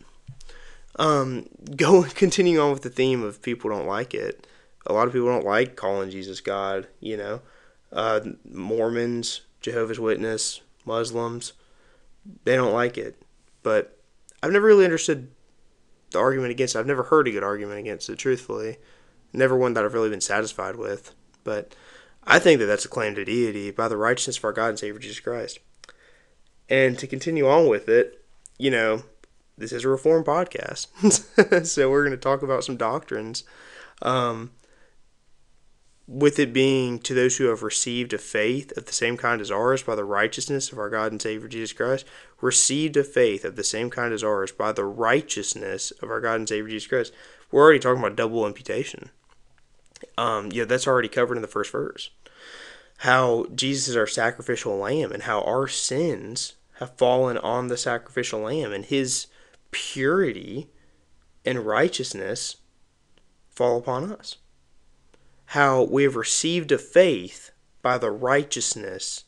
Um, 0.96 1.48
go 1.76 2.02
continuing 2.02 2.58
on 2.58 2.72
with 2.72 2.82
the 2.82 2.90
theme 2.90 3.22
of 3.22 3.42
people 3.42 3.70
don't 3.70 3.86
like 3.86 4.14
it. 4.14 4.46
A 4.86 4.92
lot 4.92 5.06
of 5.06 5.12
people 5.12 5.28
don't 5.28 5.46
like 5.46 5.76
calling 5.76 6.10
Jesus 6.10 6.40
God. 6.40 6.88
You 7.00 7.16
know, 7.16 7.40
uh, 7.92 8.20
Mormons, 8.50 9.42
Jehovah's 9.60 10.00
Witness, 10.00 10.60
Muslims, 10.84 11.52
they 12.44 12.56
don't 12.56 12.72
like 12.72 12.98
it. 12.98 13.20
But 13.62 13.98
I've 14.42 14.52
never 14.52 14.66
really 14.66 14.84
understood 14.84 15.30
the 16.10 16.18
argument 16.18 16.50
against 16.50 16.74
it. 16.74 16.78
I've 16.78 16.86
never 16.86 17.04
heard 17.04 17.26
a 17.28 17.32
good 17.32 17.42
argument 17.42 17.80
against 17.80 18.10
it. 18.10 18.16
Truthfully, 18.16 18.76
never 19.34 19.56
one 19.56 19.74
that 19.74 19.84
I've 19.84 19.94
really 19.94 20.10
been 20.10 20.20
satisfied 20.20 20.76
with. 20.76 21.14
But 21.42 21.74
I 22.24 22.38
think 22.38 22.60
that 22.60 22.66
that's 22.66 22.84
a 22.84 22.88
claim 22.88 23.14
to 23.16 23.24
deity 23.24 23.70
by 23.70 23.88
the 23.88 23.96
righteousness 23.96 24.38
of 24.38 24.44
our 24.44 24.52
God 24.52 24.70
and 24.70 24.78
Savior 24.78 25.00
Jesus 25.00 25.20
Christ. 25.20 25.58
And 26.68 26.98
to 26.98 27.06
continue 27.06 27.48
on 27.48 27.68
with 27.68 27.88
it, 27.88 28.24
you 28.58 28.70
know, 28.70 29.02
this 29.58 29.72
is 29.72 29.84
a 29.84 29.88
reform 29.88 30.24
podcast, 30.24 31.66
so 31.66 31.90
we're 31.90 32.04
going 32.04 32.16
to 32.16 32.16
talk 32.16 32.42
about 32.42 32.64
some 32.64 32.76
doctrines. 32.76 33.44
Um, 34.02 34.50
with 36.06 36.38
it 36.38 36.52
being 36.52 36.98
to 36.98 37.14
those 37.14 37.38
who 37.38 37.44
have 37.44 37.62
received 37.62 38.12
a 38.12 38.18
faith 38.18 38.76
of 38.76 38.84
the 38.84 38.92
same 38.92 39.16
kind 39.16 39.40
as 39.40 39.50
ours 39.50 39.82
by 39.82 39.94
the 39.94 40.04
righteousness 40.04 40.70
of 40.70 40.78
our 40.78 40.90
God 40.90 41.12
and 41.12 41.22
Savior 41.22 41.48
Jesus 41.48 41.72
Christ, 41.72 42.04
received 42.40 42.96
a 42.96 43.04
faith 43.04 43.44
of 43.44 43.56
the 43.56 43.64
same 43.64 43.88
kind 43.88 44.12
as 44.12 44.22
ours 44.22 44.52
by 44.52 44.72
the 44.72 44.84
righteousness 44.84 45.92
of 46.02 46.10
our 46.10 46.20
God 46.20 46.36
and 46.36 46.48
Savior 46.48 46.68
Jesus 46.68 46.88
Christ. 46.88 47.12
We're 47.50 47.62
already 47.62 47.78
talking 47.78 48.00
about 48.00 48.16
double 48.16 48.46
imputation. 48.46 49.10
Um, 50.18 50.50
yeah, 50.52 50.64
that's 50.64 50.86
already 50.86 51.08
covered 51.08 51.36
in 51.36 51.42
the 51.42 51.48
first 51.48 51.70
verse. 51.72 52.10
How 52.98 53.46
Jesus 53.54 53.88
is 53.88 53.96
our 53.96 54.06
sacrificial 54.06 54.76
lamb 54.76 55.12
and 55.12 55.24
how 55.24 55.42
our 55.42 55.68
sins 55.68 56.54
have 56.78 56.96
fallen 56.96 57.38
on 57.38 57.68
the 57.68 57.76
sacrificial 57.76 58.40
lamb 58.40 58.72
and 58.72 58.84
his 58.84 59.26
purity 59.70 60.70
and 61.44 61.66
righteousness 61.66 62.56
fall 63.50 63.78
upon 63.78 64.10
us. 64.12 64.36
How 65.46 65.82
we 65.82 66.02
have 66.04 66.16
received 66.16 66.72
a 66.72 66.78
faith 66.78 67.50
by 67.82 67.98
the 67.98 68.10
righteousness 68.10 69.24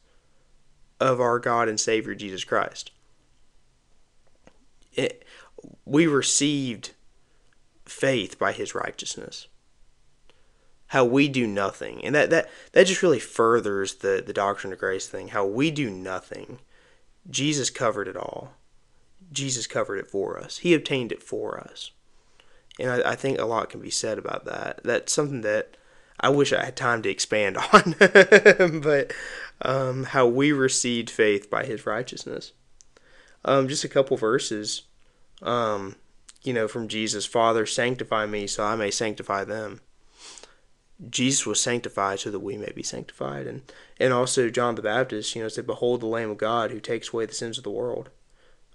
of 0.99 1.21
our 1.21 1.39
God 1.39 1.69
and 1.69 1.79
Savior 1.79 2.15
Jesus 2.15 2.43
Christ. 2.45 2.91
It, 4.95 5.25
we 5.85 6.07
received 6.07 6.93
faith 7.85 8.39
by 8.39 8.53
his 8.53 8.75
righteousness. 8.75 9.47
How 10.89 11.05
we 11.05 11.29
do 11.29 11.47
nothing. 11.47 12.05
And 12.05 12.15
that, 12.15 12.31
that, 12.31 12.49
that 12.73 12.87
just 12.87 13.03
really 13.03 13.19
furthers 13.19 13.97
the, 13.97 14.23
the 14.25 14.33
doctrine 14.33 14.73
of 14.73 14.79
grace 14.79 15.09
thing. 15.09 15.29
How 15.29 15.45
we 15.45 15.71
do 15.71 15.91
nothing. 15.91 16.61
Jesus 17.29 17.71
covered 17.71 18.09
it 18.09 18.17
all. 18.17 18.53
Jesus 19.33 19.67
covered 19.67 19.97
it 19.97 20.11
for 20.11 20.39
us. 20.39 20.59
He 20.59 20.75
obtained 20.75 21.11
it 21.11 21.23
for 21.23 21.59
us. 21.59 21.91
And 22.79 22.91
I, 22.91 23.13
I, 23.13 23.15
think 23.17 23.39
a 23.39 23.45
lot 23.45 23.71
can 23.71 23.81
be 23.81 23.91
said 23.91 24.19
about 24.19 24.45
that. 24.45 24.81
That's 24.85 25.13
something 25.13 25.41
that 25.41 25.77
I 26.21 26.29
wish 26.29 26.53
I 26.53 26.65
had 26.65 26.77
time 26.77 27.03
to 27.03 27.11
expand 27.11 27.57
on. 27.73 27.95
but 28.81 29.13
um, 29.63 30.05
how 30.05 30.27
we 30.27 30.53
received 30.53 31.11
faith 31.11 31.51
by 31.51 31.65
his 31.65 31.87
righteousness. 31.87 32.53
Um, 33.45 33.69
just 33.69 33.85
a 33.85 33.89
couple 33.89 34.17
verses, 34.17 34.83
um, 35.43 35.97
you 36.43 36.53
know, 36.53 36.69
from 36.69 36.89
Jesus 36.89 37.27
Father, 37.27 37.65
sanctify 37.65 38.27
me 38.27 38.47
so 38.47 38.65
I 38.65 38.77
may 38.77 38.91
sanctify 38.91 39.45
them. 39.45 39.81
Jesus 41.11 41.45
was 41.45 41.61
sanctified 41.61 42.21
so 42.21 42.31
that 42.31 42.41
we 42.41 42.57
may 42.57 42.73
be 42.75 42.83
sanctified. 42.83 43.47
And, 43.47 43.63
and 44.01 44.13
also, 44.13 44.49
John 44.49 44.75
the 44.75 44.83
Baptist, 44.83 45.35
you 45.37 45.43
know, 45.43 45.49
said, 45.49 45.67
Behold 45.67 46.01
the 46.01 46.07
Lamb 46.07 46.31
of 46.31 46.39
God 46.39 46.71
who 46.71 46.81
takes 46.81 47.13
away 47.13 47.27
the 47.27 47.35
sins 47.35 47.59
of 47.59 47.65
the 47.65 47.71
world. 47.71 48.11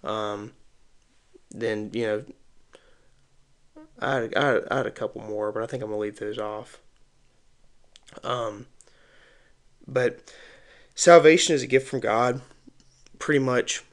Um, 0.03 0.53
then 1.53 1.91
you 1.93 2.05
know, 2.05 2.23
I 3.99 4.15
had, 4.15 4.38
I 4.38 4.60
I 4.69 4.77
had 4.77 4.88
a 4.88 4.91
couple 4.91 5.21
more, 5.21 5.51
but 5.51 5.63
I 5.63 5.65
think 5.65 5.84
I'm 5.84 5.89
gonna 5.89 5.99
leave 5.99 6.19
those 6.19 6.38
off. 6.39 6.79
Um, 8.23 8.67
but 9.88 10.34
salvation 10.95 11.55
is 11.55 11.63
a 11.63 11.67
gift 11.67 11.88
from 11.88 11.99
God. 11.99 12.41
Pretty 13.19 13.39
much 13.39 13.84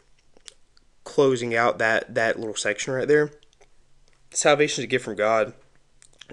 closing 1.04 1.54
out 1.54 1.78
that 1.78 2.14
that 2.14 2.38
little 2.38 2.56
section 2.56 2.94
right 2.94 3.08
there. 3.08 3.30
Salvation 4.30 4.82
is 4.82 4.84
a 4.84 4.88
gift 4.88 5.04
from 5.04 5.16
God. 5.16 5.52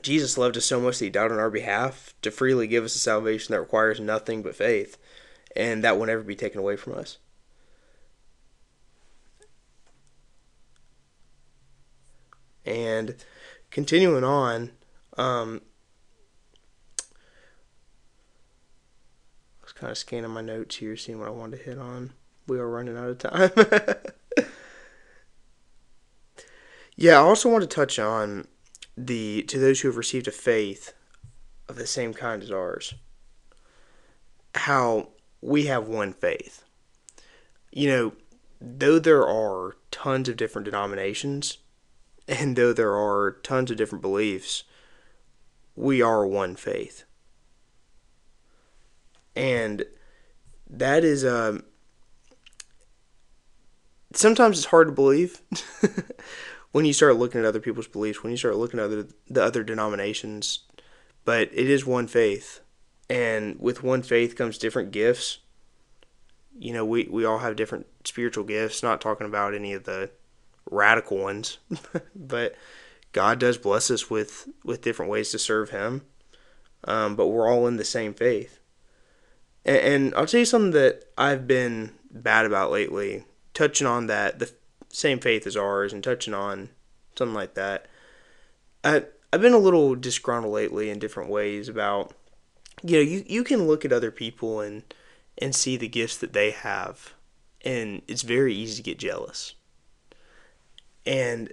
Jesus 0.01 0.37
loved 0.37 0.57
us 0.57 0.65
so 0.65 0.79
much 0.79 0.99
that 0.99 1.05
he 1.05 1.11
died 1.11 1.31
on 1.31 1.39
our 1.39 1.49
behalf 1.49 2.13
to 2.21 2.31
freely 2.31 2.67
give 2.67 2.83
us 2.83 2.95
a 2.95 2.99
salvation 2.99 3.53
that 3.53 3.59
requires 3.59 3.99
nothing 3.99 4.43
but 4.43 4.55
faith, 4.55 4.97
and 5.55 5.83
that 5.83 5.97
will 5.97 6.05
never 6.05 6.23
be 6.23 6.35
taken 6.35 6.59
away 6.59 6.75
from 6.75 6.93
us. 6.93 7.17
And 12.65 13.15
continuing 13.69 14.23
on, 14.23 14.71
um, 15.17 15.61
I 16.99 17.03
was 19.63 19.71
kind 19.73 19.91
of 19.91 19.97
scanning 19.97 20.31
my 20.31 20.41
notes 20.41 20.77
here, 20.77 20.97
seeing 20.97 21.19
what 21.19 21.27
I 21.27 21.31
wanted 21.31 21.57
to 21.57 21.63
hit 21.63 21.77
on. 21.77 22.13
We 22.47 22.59
are 22.59 22.69
running 22.69 22.97
out 22.97 23.09
of 23.09 23.17
time. 23.19 23.51
yeah, 26.95 27.13
I 27.13 27.21
also 27.21 27.49
want 27.49 27.61
to 27.61 27.67
touch 27.67 27.99
on 27.99 28.47
the 28.97 29.43
to 29.43 29.59
those 29.59 29.81
who 29.81 29.87
have 29.87 29.97
received 29.97 30.27
a 30.27 30.31
faith 30.31 30.93
of 31.67 31.75
the 31.75 31.87
same 31.87 32.13
kind 32.13 32.41
as 32.41 32.51
ours. 32.51 32.95
How 34.53 35.09
we 35.41 35.65
have 35.65 35.87
one 35.87 36.13
faith. 36.13 36.63
You 37.71 37.89
know, 37.89 38.11
though 38.61 38.99
there 38.99 39.27
are 39.27 39.75
tons 39.91 40.29
of 40.29 40.37
different 40.37 40.65
denominations, 40.65 41.57
and 42.27 42.55
though 42.55 42.73
there 42.73 42.95
are 42.95 43.37
tons 43.43 43.71
of 43.71 43.77
different 43.77 44.01
beliefs, 44.01 44.63
we 45.75 46.01
are 46.01 46.25
one 46.25 46.55
faith. 46.55 47.03
And 49.35 49.83
that 50.69 51.03
is 51.03 51.25
um 51.25 51.63
sometimes 54.13 54.57
it's 54.57 54.67
hard 54.67 54.87
to 54.87 54.93
believe 54.93 55.41
when 56.75 56.83
you 56.83 56.91
start 56.91 57.15
looking 57.15 57.39
at 57.39 57.45
other 57.45 57.61
people's 57.61 57.87
beliefs, 57.87 58.21
when 58.21 58.31
you 58.31 58.37
start 58.37 58.57
looking 58.57 58.81
at 58.81 58.87
other, 58.87 59.07
the 59.29 59.41
other 59.41 59.63
denominations, 59.63 60.59
but 61.23 61.43
it 61.53 61.69
is 61.69 61.85
one 61.85 62.05
faith. 62.05 62.59
And 63.09 63.57
with 63.61 63.81
one 63.81 64.03
faith 64.03 64.35
comes 64.35 64.57
different 64.57 64.91
gifts. 64.91 65.37
You 66.59 66.73
know, 66.73 66.83
we, 66.83 67.07
we 67.09 67.23
all 67.23 67.37
have 67.37 67.55
different 67.55 67.87
spiritual 68.03 68.43
gifts, 68.43 68.83
not 68.83 68.99
talking 68.99 69.25
about 69.25 69.53
any 69.53 69.71
of 69.71 69.85
the 69.85 70.09
radical 70.69 71.17
ones, 71.17 71.59
but 72.13 72.55
God 73.13 73.39
does 73.39 73.57
bless 73.57 73.89
us 73.89 74.09
with 74.09 74.49
with 74.65 74.81
different 74.81 75.09
ways 75.09 75.31
to 75.31 75.39
serve 75.39 75.69
Him, 75.69 76.01
um, 76.83 77.15
but 77.15 77.27
we're 77.27 77.49
all 77.49 77.67
in 77.67 77.77
the 77.77 77.85
same 77.85 78.13
faith. 78.13 78.59
And, 79.63 79.77
and 79.77 80.15
I'll 80.15 80.25
tell 80.25 80.41
you 80.41 80.45
something 80.45 80.71
that 80.71 81.05
I've 81.17 81.47
been 81.47 81.93
bad 82.11 82.45
about 82.45 82.69
lately, 82.69 83.23
touching 83.53 83.87
on 83.87 84.07
that 84.07 84.39
the 84.39 84.51
same 84.95 85.19
faith 85.19 85.45
as 85.45 85.57
ours, 85.57 85.93
and 85.93 86.03
touching 86.03 86.33
on 86.33 86.69
something 87.17 87.35
like 87.35 87.53
that. 87.55 87.87
I 88.83 89.03
I've 89.33 89.41
been 89.41 89.53
a 89.53 89.57
little 89.57 89.95
disgruntled 89.95 90.53
lately 90.53 90.89
in 90.89 90.99
different 90.99 91.29
ways 91.29 91.67
about 91.67 92.13
you 92.83 92.97
know 92.97 93.01
you 93.01 93.23
you 93.27 93.43
can 93.43 93.67
look 93.67 93.83
at 93.83 93.91
other 93.91 94.11
people 94.11 94.61
and 94.61 94.83
and 95.37 95.53
see 95.53 95.75
the 95.75 95.87
gifts 95.87 96.17
that 96.17 96.33
they 96.33 96.51
have, 96.51 97.13
and 97.63 98.01
it's 98.07 98.21
very 98.21 98.53
easy 98.53 98.77
to 98.77 98.83
get 98.83 98.99
jealous. 98.99 99.55
And 101.05 101.51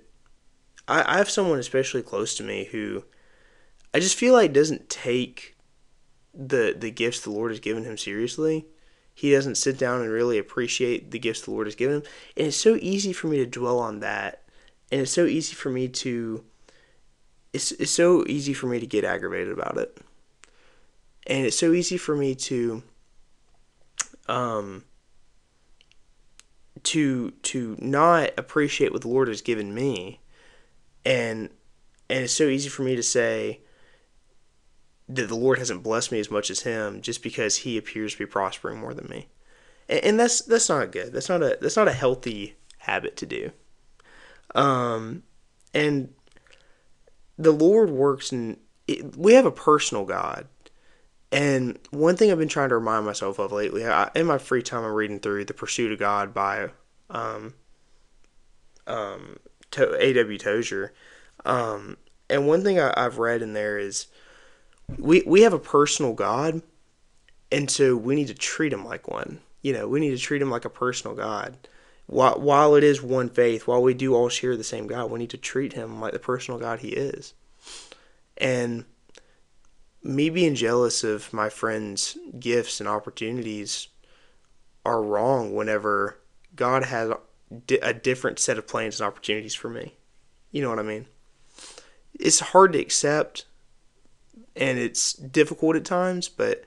I, 0.87 1.15
I 1.15 1.19
have 1.19 1.29
someone 1.29 1.59
especially 1.59 2.03
close 2.03 2.37
to 2.37 2.45
me 2.45 2.69
who 2.71 3.05
I 3.93 3.99
just 3.99 4.17
feel 4.17 4.33
like 4.33 4.53
doesn't 4.53 4.89
take 4.89 5.57
the 6.33 6.75
the 6.79 6.91
gifts 6.91 7.21
the 7.21 7.31
Lord 7.31 7.51
has 7.51 7.61
given 7.61 7.85
him 7.85 7.99
seriously. 7.99 8.67
He 9.15 9.31
doesn't 9.31 9.57
sit 9.57 9.79
down 9.79 10.01
and 10.01 10.11
really 10.11 10.39
appreciate 10.39 11.11
the 11.11 11.19
gifts 11.19 11.43
the 11.43 11.51
Lord 11.51 11.67
has 11.67 11.75
given 11.75 11.97
him. 11.97 12.03
And 12.37 12.47
it's 12.49 12.57
so 12.57 12.77
easy 12.77 13.13
for 13.13 13.27
me 13.27 13.37
to 13.39 13.47
dwell 13.47 13.79
on 13.79 14.01
that. 14.01 14.43
And 14.91 15.03
it's 15.03 15.11
so 15.11 15.27
easy 15.27 15.55
for 15.55 15.71
me 15.71 15.89
to 15.89 16.45
it's 17.53 17.73
it's 17.73 17.91
so 17.91 18.25
easy 18.27 18.55
for 18.55 18.67
me 18.67 18.81
to 18.81 18.87
get 18.87 19.05
aggravated 19.05 19.53
about 19.53 19.77
it. 19.77 19.99
And 21.27 21.47
it's 21.47 21.59
so 21.59 21.73
easy 21.73 21.99
for 21.99 22.17
me 22.17 22.35
to 22.35 22.83
um 24.29 24.85
to 26.85 27.31
to 27.31 27.77
not 27.81 28.31
appreciate 28.37 28.93
what 28.93 29.03
the 29.03 29.09
Lord 29.09 29.29
has 29.29 29.43
given 29.43 29.75
me 29.75 30.21
and 31.05 31.51
and 32.09 32.25
it's 32.25 32.33
so 32.33 32.45
easy 32.45 32.69
for 32.69 32.83
me 32.83 32.97
to 32.97 33.03
say 33.03 33.61
that 35.15 35.29
the 35.29 35.37
Lord 35.37 35.59
hasn't 35.59 35.83
blessed 35.83 36.13
me 36.13 36.21
as 36.21 36.31
much 36.31 36.51
as 36.51 36.61
him 36.61 37.01
just 37.01 37.23
because 37.23 37.59
he 37.59 37.77
appears 37.77 38.13
to 38.13 38.19
be 38.19 38.27
prospering 38.27 38.79
more 38.79 38.95
than 38.95 39.09
me. 39.09 39.29
And, 39.89 40.05
and 40.05 40.21
that's 40.21 40.43
that's 40.43 40.69
not 40.69 40.93
good. 40.93 41.13
That's 41.13 41.29
not 41.29 41.43
a 41.43 41.59
that's 41.61 41.77
not 41.77 41.89
a 41.89 41.93
healthy 41.93 42.57
habit 42.79 43.17
to 43.19 43.27
do. 43.27 43.53
Um 44.55 45.23
and 45.75 46.13
the 47.39 47.53
Lord 47.53 47.91
works 47.91 48.33
it, 48.33 49.17
we 49.17 49.35
have 49.35 49.47
a 49.47 49.53
personal 49.53 50.05
God. 50.05 50.47
And 51.31 51.79
one 51.91 52.17
thing 52.17 52.31
I've 52.31 52.39
been 52.39 52.49
trying 52.49 52.69
to 52.69 52.75
remind 52.77 53.07
myself 53.07 53.39
of 53.39 53.53
lately, 53.53 53.87
I, 53.87 54.11
in 54.15 54.27
my 54.27 54.37
free 54.37 54.63
time, 54.63 54.85
I'm 54.85 54.93
reading 54.93 55.19
through 55.19 55.47
The 55.47 55.55
Pursuit 55.55 55.91
of 55.91 55.99
God 55.99 56.35
by 56.35 56.71
um, 57.09 57.55
um, 58.87 59.39
to- 59.71 59.97
A.W. 59.99 60.39
Tozer. 60.39 60.93
Um, 61.47 61.97
and 62.29 62.47
one 62.47 62.63
thing 62.63 62.79
I, 62.79 62.93
I've 62.97 63.19
read 63.19 63.41
in 63.41 63.55
there 63.55 63.79
is 63.79 64.09
we 64.99 65.23
we 65.27 65.43
have 65.43 65.53
a 65.53 65.59
personal 65.59 66.13
God, 66.13 66.63
and 67.51 67.71
so 67.71 67.97
we 67.97 68.15
need 68.15 68.29
to 68.29 68.35
treat 68.35 68.73
him 68.73 68.85
like 68.85 69.09
one. 69.09 69.41
You 69.63 69.73
know, 69.73 69.89
we 69.89 70.01
need 70.01 70.11
to 70.11 70.19
treat 70.19 70.43
him 70.43 70.51
like 70.51 70.65
a 70.65 70.71
personal 70.71 71.17
God. 71.17 71.57
While, 72.07 72.41
while 72.41 72.75
it 72.75 72.85
is 72.85 73.01
one 73.01 73.31
faith, 73.31 73.67
while 73.67 73.81
we 73.81 73.95
do 73.95 74.15
all 74.15 74.29
share 74.29 74.57
the 74.57 74.65
same 74.65 74.87
God, 74.87 75.11
we 75.11 75.21
need 75.21 75.31
to 75.31 75.39
treat 75.39 75.73
him 75.73 76.01
like 76.01 76.13
the 76.13 76.19
personal 76.19 76.59
God 76.59 76.81
he 76.81 76.89
is. 76.89 77.33
And 78.37 78.85
me 80.03 80.29
being 80.31 80.55
jealous 80.55 81.05
of 81.05 81.33
my 81.33 81.49
friends' 81.49 82.19
gifts 82.39 82.81
and 82.81 82.89
opportunities 82.89 83.89
are 84.85 85.03
wrong 85.03 85.55
whenever 85.55 86.19
God 86.57 86.85
has 86.85 87.13
a 87.83 87.95
different 87.95 88.39
set 88.39 88.59
of 88.59 88.67
plans 88.67 89.01
and 89.01 89.07
opportunities 89.07 89.55
for 89.55 89.69
me. 89.69 89.95
You 90.51 90.63
know 90.63 90.71
what 90.71 90.79
I 90.79 90.83
mean? 90.83 91.07
It's 92.19 92.41
hard 92.41 92.73
to 92.73 92.81
accept 92.81 93.47
and 94.57 94.79
it's 94.79 95.13
difficult 95.13 95.77
at 95.77 95.85
times, 95.85 96.29
but 96.29 96.65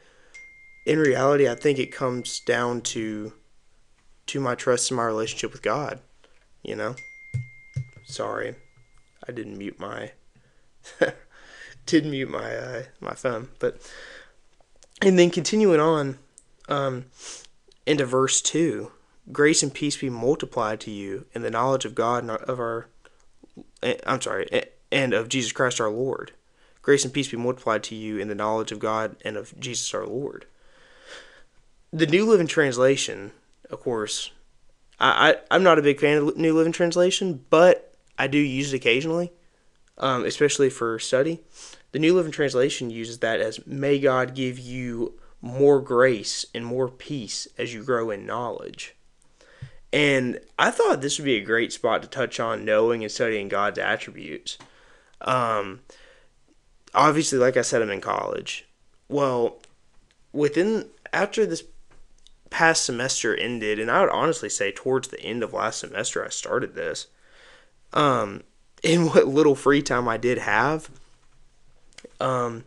in 0.85 0.99
reality, 0.99 1.47
I 1.47 1.55
think 1.55 1.79
it 1.79 1.87
comes 1.87 2.39
down 2.39 2.81
to 2.81 3.33
to 4.27 4.39
my 4.39 4.55
trust 4.55 4.89
in 4.89 4.97
my 4.97 5.03
relationship 5.03 5.51
with 5.51 5.61
God, 5.61 5.99
you 6.63 6.75
know? 6.75 6.95
Sorry. 8.05 8.55
I 9.27 9.31
didn't 9.31 9.57
mute 9.57 9.79
my 9.79 10.11
didn't 11.85 12.11
mute 12.11 12.29
my 12.29 12.55
uh, 12.55 12.83
my 12.99 13.13
phone, 13.13 13.49
but 13.59 13.81
and 15.01 15.17
then 15.17 15.29
continuing 15.29 15.79
on 15.79 16.17
um, 16.67 17.05
into 17.85 18.05
verse 18.05 18.41
2 18.41 18.91
grace 19.31 19.63
and 19.63 19.73
peace 19.73 19.97
be 19.97 20.09
multiplied 20.09 20.79
to 20.81 20.91
you 20.91 21.25
in 21.33 21.41
the 21.41 21.51
knowledge 21.51 21.85
of 21.85 21.95
God 21.95 22.23
and 22.23 22.31
of 22.31 22.59
our, 22.59 22.87
eh, 23.81 23.97
I'm 24.05 24.21
sorry, 24.21 24.47
eh, 24.51 24.65
and 24.91 25.13
of 25.13 25.29
Jesus 25.29 25.51
Christ 25.51 25.81
our 25.81 25.89
Lord. 25.89 26.31
Grace 26.85 27.03
and 27.03 27.11
peace 27.11 27.29
be 27.29 27.35
multiplied 27.35 27.81
to 27.81 27.95
you 27.95 28.19
in 28.19 28.27
the 28.27 28.35
knowledge 28.35 28.71
of 28.71 28.77
God 28.77 29.15
and 29.25 29.37
of 29.37 29.59
Jesus 29.59 29.91
our 29.95 30.05
Lord. 30.05 30.45
The 31.91 32.05
New 32.05 32.27
Living 32.27 32.45
Translation, 32.45 33.31
of 33.71 33.79
course, 33.79 34.29
I, 34.99 35.37
I 35.49 35.55
am 35.55 35.63
not 35.63 35.79
a 35.79 35.81
big 35.81 35.99
fan 35.99 36.19
of 36.19 36.37
New 36.37 36.53
Living 36.53 36.71
Translation, 36.71 37.43
but 37.49 37.95
I 38.19 38.27
do 38.27 38.37
use 38.37 38.71
it 38.71 38.75
occasionally, 38.77 39.33
um, 39.97 40.25
especially 40.25 40.69
for 40.69 40.99
study. 40.99 41.39
The 41.91 41.97
New 41.97 42.13
Living 42.13 42.31
Translation 42.31 42.91
uses 42.91 43.17
that 43.17 43.39
as 43.39 43.65
"May 43.65 43.97
God 43.97 44.35
give 44.35 44.59
you 44.59 45.19
more 45.41 45.81
grace 45.81 46.45
and 46.53 46.63
more 46.63 46.87
peace 46.87 47.47
as 47.57 47.73
you 47.73 47.83
grow 47.83 48.11
in 48.11 48.27
knowledge." 48.27 48.95
And 49.91 50.39
I 50.59 50.69
thought 50.69 51.01
this 51.01 51.17
would 51.17 51.25
be 51.25 51.37
a 51.37 51.43
great 51.43 51.73
spot 51.73 52.03
to 52.03 52.07
touch 52.07 52.39
on 52.39 52.63
knowing 52.63 53.01
and 53.01 53.11
studying 53.11 53.47
God's 53.47 53.79
attributes. 53.79 54.59
Um, 55.21 55.79
obviously, 56.95 57.37
like 57.37 57.57
I 57.57 57.61
said, 57.61 57.81
I'm 57.81 57.89
in 57.89 58.01
college. 58.01 58.65
Well, 59.07 59.57
within 60.33 60.87
after 61.13 61.45
this 61.45 61.63
past 62.49 62.85
semester 62.85 63.35
ended, 63.35 63.79
and 63.79 63.91
I 63.91 64.01
would 64.01 64.09
honestly 64.09 64.49
say 64.49 64.71
towards 64.71 65.09
the 65.09 65.21
end 65.21 65.43
of 65.43 65.53
last 65.53 65.79
semester, 65.79 66.25
I 66.25 66.29
started 66.29 66.75
this. 66.75 67.07
Um, 67.93 68.43
in 68.83 69.07
what 69.07 69.27
little 69.27 69.55
free 69.55 69.81
time 69.81 70.07
I 70.07 70.17
did 70.17 70.37
have, 70.37 70.89
um, 72.19 72.65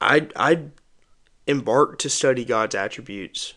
I 0.00 0.28
I 0.36 0.64
embarked 1.46 2.00
to 2.02 2.10
study 2.10 2.44
God's 2.44 2.74
attributes. 2.74 3.54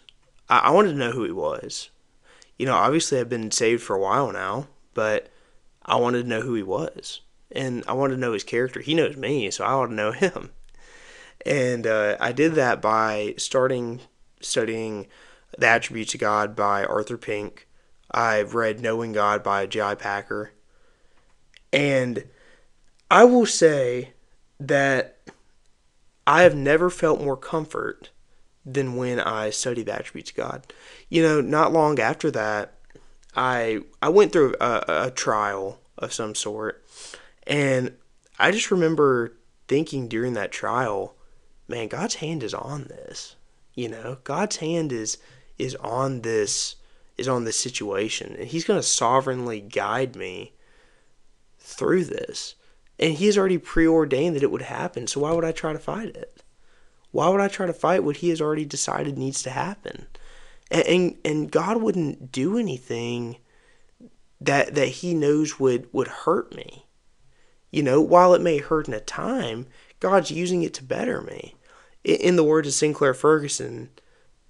I, 0.50 0.60
I 0.60 0.70
wanted 0.72 0.92
to 0.92 0.98
know 0.98 1.12
who 1.12 1.24
He 1.24 1.32
was 1.32 1.90
you 2.58 2.66
know, 2.66 2.76
obviously 2.76 3.20
I've 3.20 3.30
been 3.30 3.52
saved 3.52 3.84
for 3.84 3.96
a 3.96 4.00
while 4.00 4.32
now, 4.32 4.68
but 4.94 5.30
I 5.86 5.96
wanted 5.96 6.24
to 6.24 6.30
know 6.30 6.42
who 6.42 6.54
he 6.54 6.64
was. 6.64 7.22
And 7.54 7.84
I 7.88 7.94
wanted 7.94 8.16
to 8.16 8.20
know 8.20 8.34
his 8.34 8.44
character. 8.44 8.80
He 8.80 8.94
knows 8.94 9.16
me, 9.16 9.52
so 9.52 9.64
I 9.64 9.76
want 9.76 9.92
to 9.92 9.96
know 9.96 10.12
him. 10.14 10.52
And 11.46 11.86
uh, 11.86 12.18
I 12.20 12.32
did 12.32 12.54
that 12.56 12.82
by 12.82 13.36
starting 13.38 14.02
studying 14.42 15.08
The 15.58 15.68
Attributes 15.68 16.14
of 16.14 16.20
God 16.20 16.56
by 16.56 16.84
Arthur 16.84 17.18
Pink. 17.18 17.68
I've 18.12 18.54
read 18.54 18.80
Knowing 18.80 19.14
God 19.14 19.44
by 19.44 19.66
J.I. 19.66 19.96
Packer. 19.96 20.52
And 21.72 22.26
I 23.10 23.26
will 23.26 23.46
say 23.46 24.14
that 24.60 25.18
I 26.26 26.44
have 26.44 26.56
never 26.56 26.90
felt 26.90 27.22
more 27.22 27.38
comfort 27.38 28.12
than 28.66 28.96
when 28.96 29.20
I 29.20 29.50
studied 29.50 29.88
the 29.88 29.96
attributes 29.96 30.32
of 30.32 30.38
God. 30.38 30.74
You 31.10 31.22
know, 31.22 31.42
not 31.42 31.74
long 31.74 32.00
after 32.00 32.32
that, 32.32 32.76
I 33.36 33.82
I 34.02 34.10
went 34.10 34.32
through 34.32 34.56
a, 34.62 34.84
a 34.88 35.12
trial 35.12 35.80
of 35.98 36.14
some 36.14 36.36
sort, 36.36 36.83
and 37.46 37.94
I 38.40 38.52
just 38.52 38.72
remember 38.72 39.38
thinking 39.68 40.08
during 40.08 40.34
that 40.34 40.52
trial, 40.52 41.16
man, 41.68 41.88
God's 41.88 42.16
hand 42.16 42.44
is 42.44 42.54
on 42.54 42.86
this. 42.86 43.36
You 43.74 43.90
know, 43.90 44.18
God's 44.24 44.58
hand 44.58 44.92
is 44.92 45.18
is 45.58 45.76
on 45.76 46.22
this 46.22 46.76
is 47.18 47.28
on 47.28 47.44
this 47.44 47.60
situation, 47.60 48.36
and 48.38 48.48
He's 48.48 48.66
going 48.66 48.80
to 48.80 48.86
sovereignly 48.86 49.62
guide 49.62 50.16
me 50.16 50.54
through 51.60 52.06
this. 52.06 52.56
And 53.00 53.14
He 53.14 53.26
has 53.26 53.38
already 53.38 53.58
preordained 53.58 54.36
that 54.36 54.44
it 54.44 54.52
would 54.52 54.64
happen. 54.64 55.08
So 55.08 55.22
why 55.22 55.32
would 55.32 55.46
I 55.46 55.52
try 55.52 55.74
to 55.74 55.80
fight 55.80 56.16
it? 56.16 56.44
Why 57.14 57.30
would 57.30 57.42
I 57.42 57.48
try 57.48 57.68
to 57.68 57.74
fight 57.74 58.04
what 58.04 58.18
he 58.18 58.30
has 58.30 58.42
already 58.42 58.66
decided 58.66 59.18
needs 59.18 59.44
to 59.44 59.52
happen? 59.52 60.08
And, 60.72 60.88
and, 60.88 61.18
and 61.24 61.52
God 61.52 61.80
wouldn't 61.80 62.32
do 62.32 62.58
anything 62.58 63.38
that 64.42 64.74
that 64.74 64.88
he 64.88 65.14
knows 65.14 65.60
would 65.60 65.88
would 65.94 66.08
hurt 66.08 66.56
me. 66.56 66.88
You 67.74 67.82
know, 67.82 68.00
while 68.00 68.36
it 68.36 68.42
may 68.42 68.60
hurt 68.60 68.88
in 68.88 68.94
a 68.94 69.00
time, 69.00 69.66
God's 70.00 70.30
using 70.30 70.62
it 70.62 70.76
to 70.76 70.84
better 70.84 71.22
me. 71.22 71.56
In, 72.04 72.36
the 72.36 72.44
words 72.44 72.68
of 72.68 72.76
Sinclair 72.76 73.16
Ferguson, 73.16 73.90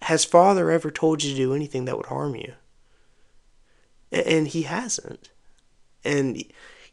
has 0.02 0.26
Father 0.26 0.70
ever 0.70 0.92
told 0.92 1.24
you 1.24 1.32
to 1.32 1.38
do 1.38 1.54
anything 1.54 1.86
that 1.86 1.96
would 1.96 2.08
harm 2.08 2.36
you? 2.36 2.54
And, 4.12 4.28
and 4.28 4.48
he 4.50 4.64
hasn't. 4.64 5.30
And 6.04 6.44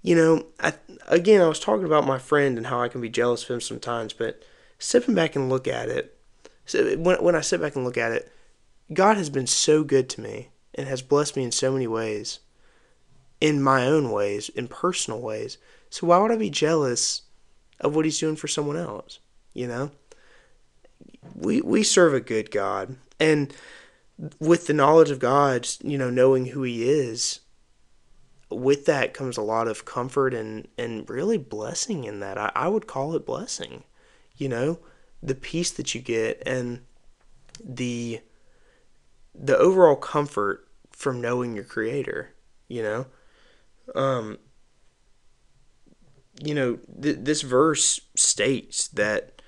you 0.02 0.14
know, 0.14 0.46
I, 0.60 0.74
again, 1.08 1.40
I 1.40 1.48
was 1.48 1.58
talking 1.58 1.84
about 1.84 2.06
my 2.06 2.18
friend 2.18 2.56
and 2.56 2.68
how 2.68 2.80
I 2.80 2.88
can 2.88 3.00
be 3.00 3.08
jealous 3.08 3.42
of 3.42 3.50
him 3.50 3.60
sometimes, 3.60 4.12
but 4.12 4.40
stepping 4.78 5.16
back 5.16 5.34
and 5.34 5.48
look 5.48 5.66
at 5.66 5.88
it, 5.88 6.16
when, 6.72 7.16
when 7.24 7.34
I 7.34 7.40
sit 7.40 7.60
back 7.60 7.74
and 7.74 7.84
look 7.84 7.98
at 7.98 8.12
it, 8.12 8.32
God 8.92 9.16
has 9.16 9.30
been 9.30 9.48
so 9.48 9.82
good 9.82 10.08
to 10.10 10.20
me 10.20 10.50
and 10.76 10.86
has 10.86 11.02
blessed 11.02 11.36
me 11.36 11.42
in 11.42 11.50
so 11.50 11.72
many 11.72 11.88
ways, 11.88 12.38
in 13.40 13.60
my 13.60 13.84
own 13.84 14.12
ways, 14.12 14.48
in 14.50 14.68
personal 14.68 15.20
ways, 15.20 15.58
So 15.90 16.06
why 16.06 16.18
would 16.18 16.30
I 16.30 16.36
be 16.36 16.50
jealous 16.50 17.22
of 17.80 17.94
what 17.94 18.04
he's 18.04 18.18
doing 18.18 18.36
for 18.36 18.48
someone 18.48 18.76
else? 18.76 19.18
You 19.52 19.66
know? 19.66 19.90
We 21.34 21.60
we 21.60 21.82
serve 21.82 22.14
a 22.14 22.20
good 22.20 22.50
God. 22.50 22.96
And 23.18 23.52
with 24.38 24.66
the 24.66 24.72
knowledge 24.72 25.10
of 25.10 25.18
God, 25.18 25.68
you 25.82 25.98
know, 25.98 26.10
knowing 26.10 26.46
who 26.46 26.62
he 26.62 26.88
is, 26.88 27.40
with 28.50 28.86
that 28.86 29.14
comes 29.14 29.36
a 29.36 29.42
lot 29.42 29.68
of 29.68 29.84
comfort 29.84 30.34
and, 30.34 30.68
and 30.76 31.08
really 31.08 31.38
blessing 31.38 32.04
in 32.04 32.20
that. 32.20 32.36
I, 32.36 32.52
I 32.54 32.68
would 32.68 32.86
call 32.86 33.14
it 33.14 33.26
blessing. 33.26 33.84
You 34.36 34.48
know, 34.48 34.78
the 35.22 35.34
peace 35.34 35.70
that 35.72 35.94
you 35.94 36.00
get 36.00 36.42
and 36.46 36.80
the 37.62 38.20
the 39.34 39.56
overall 39.56 39.96
comfort 39.96 40.66
from 40.90 41.20
knowing 41.20 41.54
your 41.54 41.64
creator, 41.64 42.34
you 42.68 42.82
know? 42.82 43.06
Um 43.94 44.38
you 46.42 46.54
know, 46.54 46.78
th- 47.00 47.18
this 47.20 47.42
verse 47.42 48.00
states 48.16 48.88
that 48.88 49.42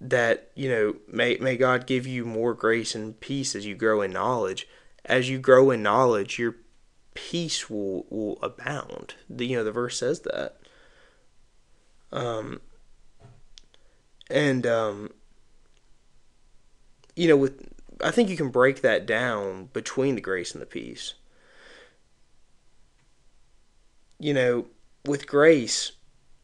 that, 0.00 0.50
you 0.54 0.68
know, 0.68 0.96
may 1.08 1.36
may 1.36 1.56
God 1.56 1.86
give 1.86 2.06
you 2.06 2.24
more 2.24 2.54
grace 2.54 2.94
and 2.94 3.18
peace 3.20 3.54
as 3.54 3.64
you 3.64 3.74
grow 3.74 4.02
in 4.02 4.12
knowledge. 4.12 4.68
As 5.04 5.28
you 5.28 5.38
grow 5.38 5.70
in 5.70 5.82
knowledge, 5.82 6.38
your 6.38 6.56
peace 7.14 7.70
will 7.70 8.06
will 8.10 8.38
abound. 8.42 9.14
The, 9.30 9.46
you 9.46 9.56
know, 9.56 9.64
the 9.64 9.72
verse 9.72 9.98
says 9.98 10.20
that. 10.20 10.58
Um 12.12 12.60
and 14.30 14.66
um 14.66 15.10
you 17.16 17.28
know, 17.28 17.36
with 17.36 17.68
I 18.02 18.10
think 18.10 18.28
you 18.28 18.36
can 18.36 18.50
break 18.50 18.82
that 18.82 19.06
down 19.06 19.66
between 19.72 20.16
the 20.16 20.20
grace 20.20 20.52
and 20.52 20.60
the 20.60 20.66
peace. 20.66 21.14
You 24.18 24.34
know, 24.34 24.66
with 25.06 25.26
grace, 25.26 25.92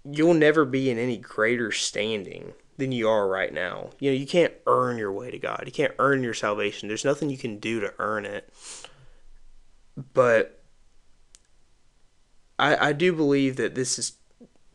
you'll 0.05 0.35
never 0.35 0.65
be 0.65 0.91
in 0.91 0.99
any 0.99 1.17
greater 1.17 1.71
standing 1.71 2.53
than 2.77 2.93
you 2.93 3.09
are 3.09 3.29
right 3.29 3.53
now. 3.53 3.91
You 3.99 4.11
know, 4.11 4.17
you 4.17 4.27
can't 4.27 4.55
earn 4.67 4.99
your 4.99 5.13
way 5.13 5.31
to 5.31 5.39
God. 5.39 5.63
You 5.67 5.73
can't 5.73 5.95
earn 5.99 6.23
your 6.23 6.35
salvation. 6.35 6.89
There's 6.89 7.05
nothing 7.05 7.31
you 7.31 7.39
can 7.39 7.59
do 7.59 7.81
to 7.81 7.93
earn 7.99 8.25
it. 8.25 8.53
But 10.15 10.63
I 12.59 12.89
I 12.89 12.93
do 12.93 13.13
believe 13.13 13.57
that 13.57 13.75
this 13.75 13.99
is 13.99 14.13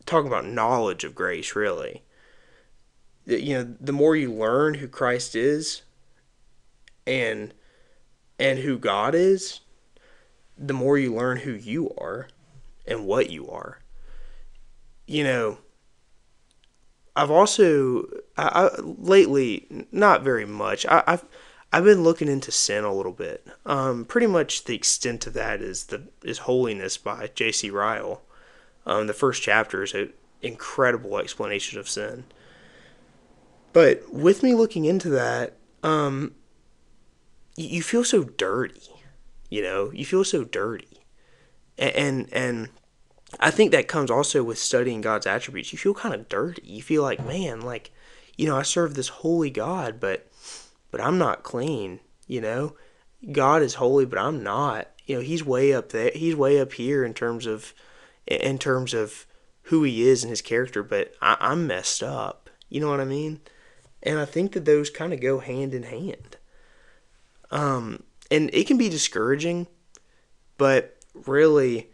talking 0.06 0.28
about 0.28 0.46
knowledge 0.46 1.04
of 1.04 1.14
grace, 1.14 1.56
really. 1.56 2.02
You 3.26 3.54
know, 3.54 3.76
the 3.80 3.92
more 3.92 4.14
you 4.14 4.30
learn 4.30 4.74
who 4.74 4.88
Christ 4.88 5.34
is, 5.34 5.82
and 7.06 7.54
and 8.38 8.58
who 8.58 8.78
God 8.78 9.14
is, 9.14 9.60
the 10.58 10.74
more 10.74 10.98
you 10.98 11.14
learn 11.14 11.38
who 11.38 11.52
you 11.52 11.90
are 11.96 12.28
and 12.86 13.06
what 13.06 13.30
you 13.30 13.48
are. 13.48 13.80
You 15.06 15.24
know, 15.24 15.58
I've 17.16 17.30
also 17.30 18.04
I, 18.36 18.70
I 18.76 18.80
layely 18.80 19.86
not 19.92 20.22
very 20.22 20.44
much. 20.44 20.86
I, 20.86 21.02
have 21.06 21.24
I've 21.72 21.84
been 21.84 22.02
looking 22.02 22.28
into 22.28 22.52
sin 22.52 22.84
a 22.84 22.94
little 22.94 23.12
bit. 23.12 23.46
Um, 23.66 24.04
pretty 24.04 24.26
much 24.26 24.64
the 24.64 24.74
extent 24.74 25.26
of 25.26 25.32
that 25.34 25.60
is 25.60 25.84
the 25.84 26.08
is 26.22 26.38
Holiness 26.38 26.96
by 26.96 27.30
J.C. 27.34 27.70
Ryle. 27.70 28.22
Um, 28.86 29.06
the 29.06 29.14
first 29.14 29.42
chapter 29.42 29.82
is 29.82 29.94
an 29.94 30.12
incredible 30.42 31.18
explanation 31.18 31.78
of 31.78 31.88
sin. 31.88 32.24
But 33.72 34.12
with 34.12 34.42
me 34.42 34.54
looking 34.54 34.84
into 34.84 35.08
that, 35.10 35.56
um, 35.82 36.34
you 37.56 37.82
feel 37.82 38.04
so 38.04 38.24
dirty, 38.24 38.82
you 39.50 39.62
know, 39.62 39.90
you 39.92 40.04
feel 40.04 40.24
so 40.24 40.44
dirty. 40.44 41.03
And, 41.78 42.28
and, 42.32 42.68
I 43.40 43.50
think 43.50 43.72
that 43.72 43.88
comes 43.88 44.10
also 44.10 44.42
with 44.42 44.58
studying 44.58 45.00
God's 45.00 45.26
attributes. 45.26 45.72
You 45.72 45.78
feel 45.78 45.94
kind 45.94 46.14
of 46.14 46.28
dirty. 46.28 46.62
You 46.64 46.82
feel 46.82 47.02
like, 47.02 47.24
man, 47.24 47.60
like, 47.60 47.90
you 48.36 48.46
know, 48.46 48.56
I 48.56 48.62
serve 48.62 48.94
this 48.94 49.08
holy 49.08 49.50
God, 49.50 50.00
but, 50.00 50.30
but 50.90 51.00
I'm 51.00 51.18
not 51.18 51.42
clean, 51.42 52.00
you 52.26 52.40
know, 52.40 52.76
God 53.32 53.62
is 53.62 53.74
holy, 53.74 54.04
but 54.04 54.18
I'm 54.18 54.42
not, 54.42 54.88
you 55.06 55.16
know, 55.16 55.20
he's 55.20 55.44
way 55.44 55.72
up 55.72 55.90
there. 55.90 56.10
He's 56.14 56.36
way 56.36 56.60
up 56.60 56.74
here 56.74 57.04
in 57.04 57.14
terms 57.14 57.46
of, 57.46 57.74
in 58.26 58.58
terms 58.58 58.94
of 58.94 59.26
who 59.62 59.82
he 59.82 60.06
is 60.06 60.22
and 60.22 60.30
his 60.30 60.42
character, 60.42 60.82
but 60.82 61.14
I, 61.20 61.36
I'm 61.40 61.66
messed 61.66 62.02
up. 62.02 62.50
You 62.68 62.80
know 62.80 62.90
what 62.90 63.00
I 63.00 63.04
mean? 63.04 63.40
And 64.02 64.18
I 64.18 64.24
think 64.24 64.52
that 64.52 64.64
those 64.64 64.90
kind 64.90 65.12
of 65.12 65.20
go 65.20 65.38
hand 65.38 65.74
in 65.74 65.84
hand. 65.84 66.36
Um, 67.50 68.02
and 68.30 68.50
it 68.52 68.66
can 68.66 68.76
be 68.76 68.88
discouraging, 68.88 69.66
but 70.58 70.93
really, 71.14 71.90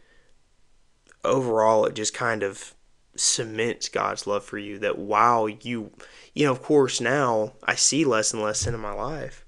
overall, 1.24 1.86
it 1.86 1.94
just 1.94 2.14
kind 2.14 2.42
of 2.42 2.74
cements 3.16 3.88
God's 3.88 4.26
love 4.26 4.44
for 4.44 4.58
you. 4.58 4.78
That 4.78 4.98
wow, 4.98 5.46
you, 5.46 5.92
you 6.34 6.46
know, 6.46 6.52
of 6.52 6.62
course, 6.62 7.00
now 7.00 7.52
I 7.64 7.74
see 7.74 8.04
less 8.04 8.32
and 8.32 8.42
less 8.42 8.60
sin 8.60 8.74
in 8.74 8.80
my 8.80 8.92
life, 8.92 9.44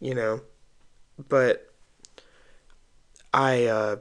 you 0.00 0.14
know, 0.14 0.40
but 1.28 1.72
I, 3.32 3.66
uh, 3.66 3.96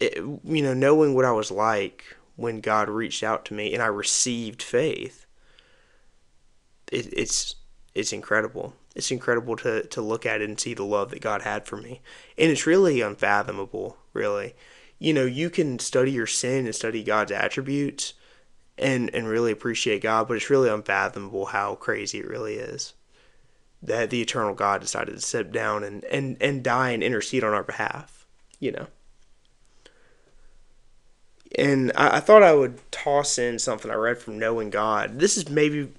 it, 0.00 0.16
you 0.16 0.62
know, 0.62 0.74
knowing 0.74 1.14
what 1.14 1.24
I 1.24 1.32
was 1.32 1.50
like 1.50 2.04
when 2.36 2.60
God 2.60 2.88
reached 2.88 3.22
out 3.22 3.44
to 3.46 3.54
me 3.54 3.74
and 3.74 3.82
I 3.82 3.86
received 3.86 4.62
faith, 4.62 5.26
it, 6.92 7.12
it's 7.12 7.56
it's 7.94 8.12
incredible 8.12 8.74
it's 8.98 9.12
incredible 9.12 9.54
to, 9.56 9.86
to 9.86 10.02
look 10.02 10.26
at 10.26 10.42
it 10.42 10.48
and 10.48 10.58
see 10.58 10.74
the 10.74 10.84
love 10.84 11.10
that 11.10 11.22
God 11.22 11.42
had 11.42 11.66
for 11.66 11.76
me. 11.76 12.00
And 12.36 12.50
it's 12.50 12.66
really 12.66 13.00
unfathomable, 13.00 13.96
really. 14.12 14.56
You 14.98 15.14
know, 15.14 15.24
you 15.24 15.50
can 15.50 15.78
study 15.78 16.10
your 16.10 16.26
sin 16.26 16.66
and 16.66 16.74
study 16.74 17.04
God's 17.04 17.30
attributes 17.30 18.14
and, 18.76 19.08
and 19.14 19.28
really 19.28 19.52
appreciate 19.52 20.02
God, 20.02 20.26
but 20.26 20.36
it's 20.36 20.50
really 20.50 20.68
unfathomable 20.68 21.46
how 21.46 21.76
crazy 21.76 22.18
it 22.18 22.28
really 22.28 22.56
is. 22.56 22.94
That 23.80 24.10
the 24.10 24.20
eternal 24.20 24.54
God 24.54 24.80
decided 24.80 25.14
to 25.14 25.20
step 25.20 25.52
down 25.52 25.84
and, 25.84 26.04
and, 26.06 26.36
and 26.40 26.64
die 26.64 26.90
and 26.90 27.02
intercede 27.02 27.44
on 27.44 27.54
our 27.54 27.62
behalf, 27.62 28.26
you 28.58 28.72
know. 28.72 28.88
And 31.56 31.92
I, 31.94 32.16
I 32.16 32.20
thought 32.20 32.42
I 32.42 32.52
would 32.52 32.80
toss 32.90 33.38
in 33.38 33.60
something 33.60 33.92
I 33.92 33.94
read 33.94 34.18
from 34.18 34.40
Knowing 34.40 34.70
God. 34.70 35.20
This 35.20 35.36
is 35.36 35.48
maybe 35.48 35.92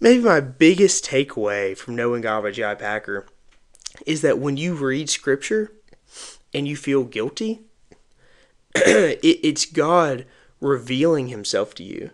maybe 0.00 0.22
my 0.24 0.40
biggest 0.40 1.04
takeaway 1.04 1.76
from 1.76 1.94
knowing 1.94 2.22
God 2.22 2.42
by. 2.42 2.78
Packer 2.78 3.26
is 4.06 4.22
that 4.22 4.38
when 4.38 4.56
you 4.56 4.74
read 4.74 5.10
scripture 5.10 5.72
and 6.54 6.66
you 6.66 6.76
feel 6.76 7.04
guilty, 7.04 7.60
it, 8.74 9.20
it's 9.22 9.66
God 9.66 10.26
revealing 10.60 11.28
himself 11.28 11.74
to 11.76 11.84
you. 11.84 12.10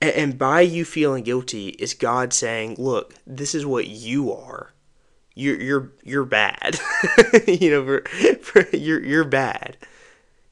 And, 0.00 0.12
and 0.12 0.38
by 0.38 0.62
you 0.62 0.84
feeling 0.84 1.24
guilty, 1.24 1.68
is 1.70 1.94
God 1.94 2.32
saying, 2.32 2.76
look, 2.78 3.14
this 3.26 3.54
is 3.54 3.66
what 3.66 3.86
you 3.86 4.32
are. 4.32 4.72
You're 5.34 5.60
you're 5.60 5.92
you're 6.04 6.24
bad. 6.26 6.78
you 7.46 7.70
know, 7.70 7.84
for, 7.84 8.04
for, 8.42 8.76
you're 8.76 9.02
you're 9.02 9.24
bad. 9.24 9.78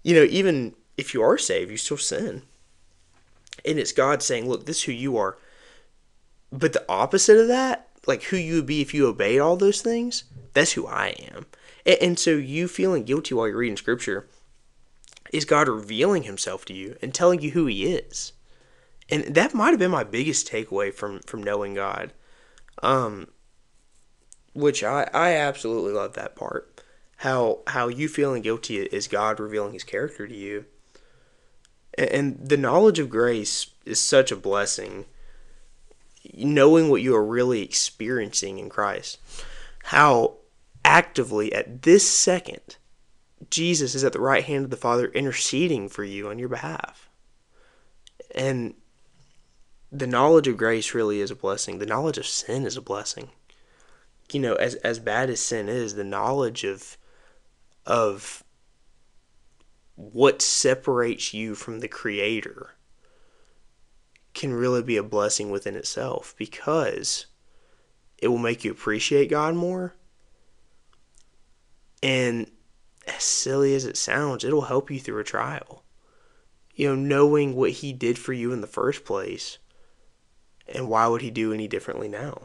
You 0.02 0.14
know, 0.14 0.22
even 0.22 0.74
if 0.96 1.12
you 1.12 1.22
are 1.22 1.36
saved, 1.36 1.70
you 1.70 1.76
still 1.76 1.98
sin. 1.98 2.42
And 3.66 3.78
it's 3.78 3.92
God 3.92 4.22
saying, 4.22 4.48
look, 4.48 4.64
this 4.64 4.78
is 4.78 4.82
who 4.84 4.92
you 4.92 5.18
are 5.18 5.36
but 6.52 6.72
the 6.72 6.84
opposite 6.88 7.38
of 7.38 7.48
that, 7.48 7.88
like 8.06 8.24
who 8.24 8.36
you 8.36 8.56
would 8.56 8.66
be 8.66 8.80
if 8.80 8.92
you 8.94 9.06
obeyed 9.06 9.40
all 9.40 9.56
those 9.56 9.82
things, 9.82 10.24
that's 10.52 10.72
who 10.72 10.86
I 10.86 11.14
am. 11.32 11.46
And, 11.86 11.98
and 12.00 12.18
so 12.18 12.30
you 12.30 12.68
feeling 12.68 13.04
guilty 13.04 13.34
while 13.34 13.46
you're 13.48 13.58
reading 13.58 13.76
scripture 13.76 14.28
is 15.32 15.44
God 15.44 15.68
revealing 15.68 16.24
himself 16.24 16.64
to 16.66 16.74
you 16.74 16.96
and 17.00 17.14
telling 17.14 17.40
you 17.40 17.52
who 17.52 17.66
he 17.66 17.86
is. 17.86 18.32
And 19.08 19.34
that 19.34 19.54
might 19.54 19.70
have 19.70 19.78
been 19.78 19.90
my 19.90 20.04
biggest 20.04 20.48
takeaway 20.48 20.92
from 20.92 21.20
from 21.20 21.42
knowing 21.42 21.74
God. 21.74 22.12
Um 22.82 23.28
which 24.52 24.82
I 24.82 25.08
I 25.14 25.34
absolutely 25.34 25.92
love 25.92 26.14
that 26.14 26.36
part. 26.36 26.82
How 27.18 27.60
how 27.68 27.88
you 27.88 28.08
feeling 28.08 28.42
guilty 28.42 28.78
is 28.78 29.08
God 29.08 29.38
revealing 29.38 29.72
his 29.72 29.84
character 29.84 30.26
to 30.26 30.34
you. 30.34 30.64
And, 31.96 32.08
and 32.10 32.48
the 32.48 32.56
knowledge 32.56 32.98
of 32.98 33.10
grace 33.10 33.68
is 33.84 34.00
such 34.00 34.32
a 34.32 34.36
blessing 34.36 35.06
knowing 36.34 36.88
what 36.88 37.02
you 37.02 37.14
are 37.14 37.24
really 37.24 37.62
experiencing 37.62 38.58
in 38.58 38.68
Christ. 38.68 39.18
How 39.84 40.34
actively 40.84 41.52
at 41.52 41.82
this 41.82 42.08
second 42.08 42.76
Jesus 43.48 43.94
is 43.94 44.04
at 44.04 44.12
the 44.12 44.20
right 44.20 44.44
hand 44.44 44.64
of 44.64 44.70
the 44.70 44.76
Father 44.76 45.06
interceding 45.06 45.88
for 45.88 46.04
you 46.04 46.28
on 46.28 46.38
your 46.38 46.48
behalf. 46.48 47.08
And 48.34 48.74
the 49.90 50.06
knowledge 50.06 50.46
of 50.46 50.56
grace 50.56 50.94
really 50.94 51.20
is 51.20 51.30
a 51.30 51.36
blessing. 51.36 51.78
The 51.78 51.86
knowledge 51.86 52.18
of 52.18 52.26
sin 52.26 52.66
is 52.66 52.76
a 52.76 52.82
blessing. 52.82 53.30
You 54.30 54.40
know, 54.40 54.54
as 54.54 54.76
as 54.76 54.98
bad 55.00 55.30
as 55.30 55.40
sin 55.40 55.68
is, 55.68 55.94
the 55.94 56.04
knowledge 56.04 56.64
of 56.64 56.96
of 57.86 58.44
what 59.96 60.40
separates 60.40 61.34
you 61.34 61.54
from 61.54 61.80
the 61.80 61.88
creator 61.88 62.74
can 64.40 64.54
really 64.54 64.82
be 64.82 64.96
a 64.96 65.02
blessing 65.02 65.50
within 65.50 65.76
itself 65.76 66.34
because 66.38 67.26
it 68.16 68.28
will 68.28 68.38
make 68.38 68.64
you 68.64 68.70
appreciate 68.70 69.28
God 69.28 69.54
more. 69.54 69.94
And 72.02 72.50
as 73.06 73.22
silly 73.22 73.74
as 73.74 73.84
it 73.84 73.98
sounds, 73.98 74.42
it'll 74.42 74.62
help 74.62 74.90
you 74.90 74.98
through 74.98 75.20
a 75.20 75.24
trial. 75.24 75.84
You 76.74 76.88
know, 76.88 76.94
knowing 76.94 77.54
what 77.54 77.70
he 77.72 77.92
did 77.92 78.18
for 78.18 78.32
you 78.32 78.50
in 78.52 78.62
the 78.62 78.66
first 78.66 79.04
place, 79.04 79.58
and 80.66 80.88
why 80.88 81.06
would 81.06 81.20
he 81.20 81.30
do 81.30 81.52
any 81.52 81.68
differently 81.68 82.08
now? 82.08 82.44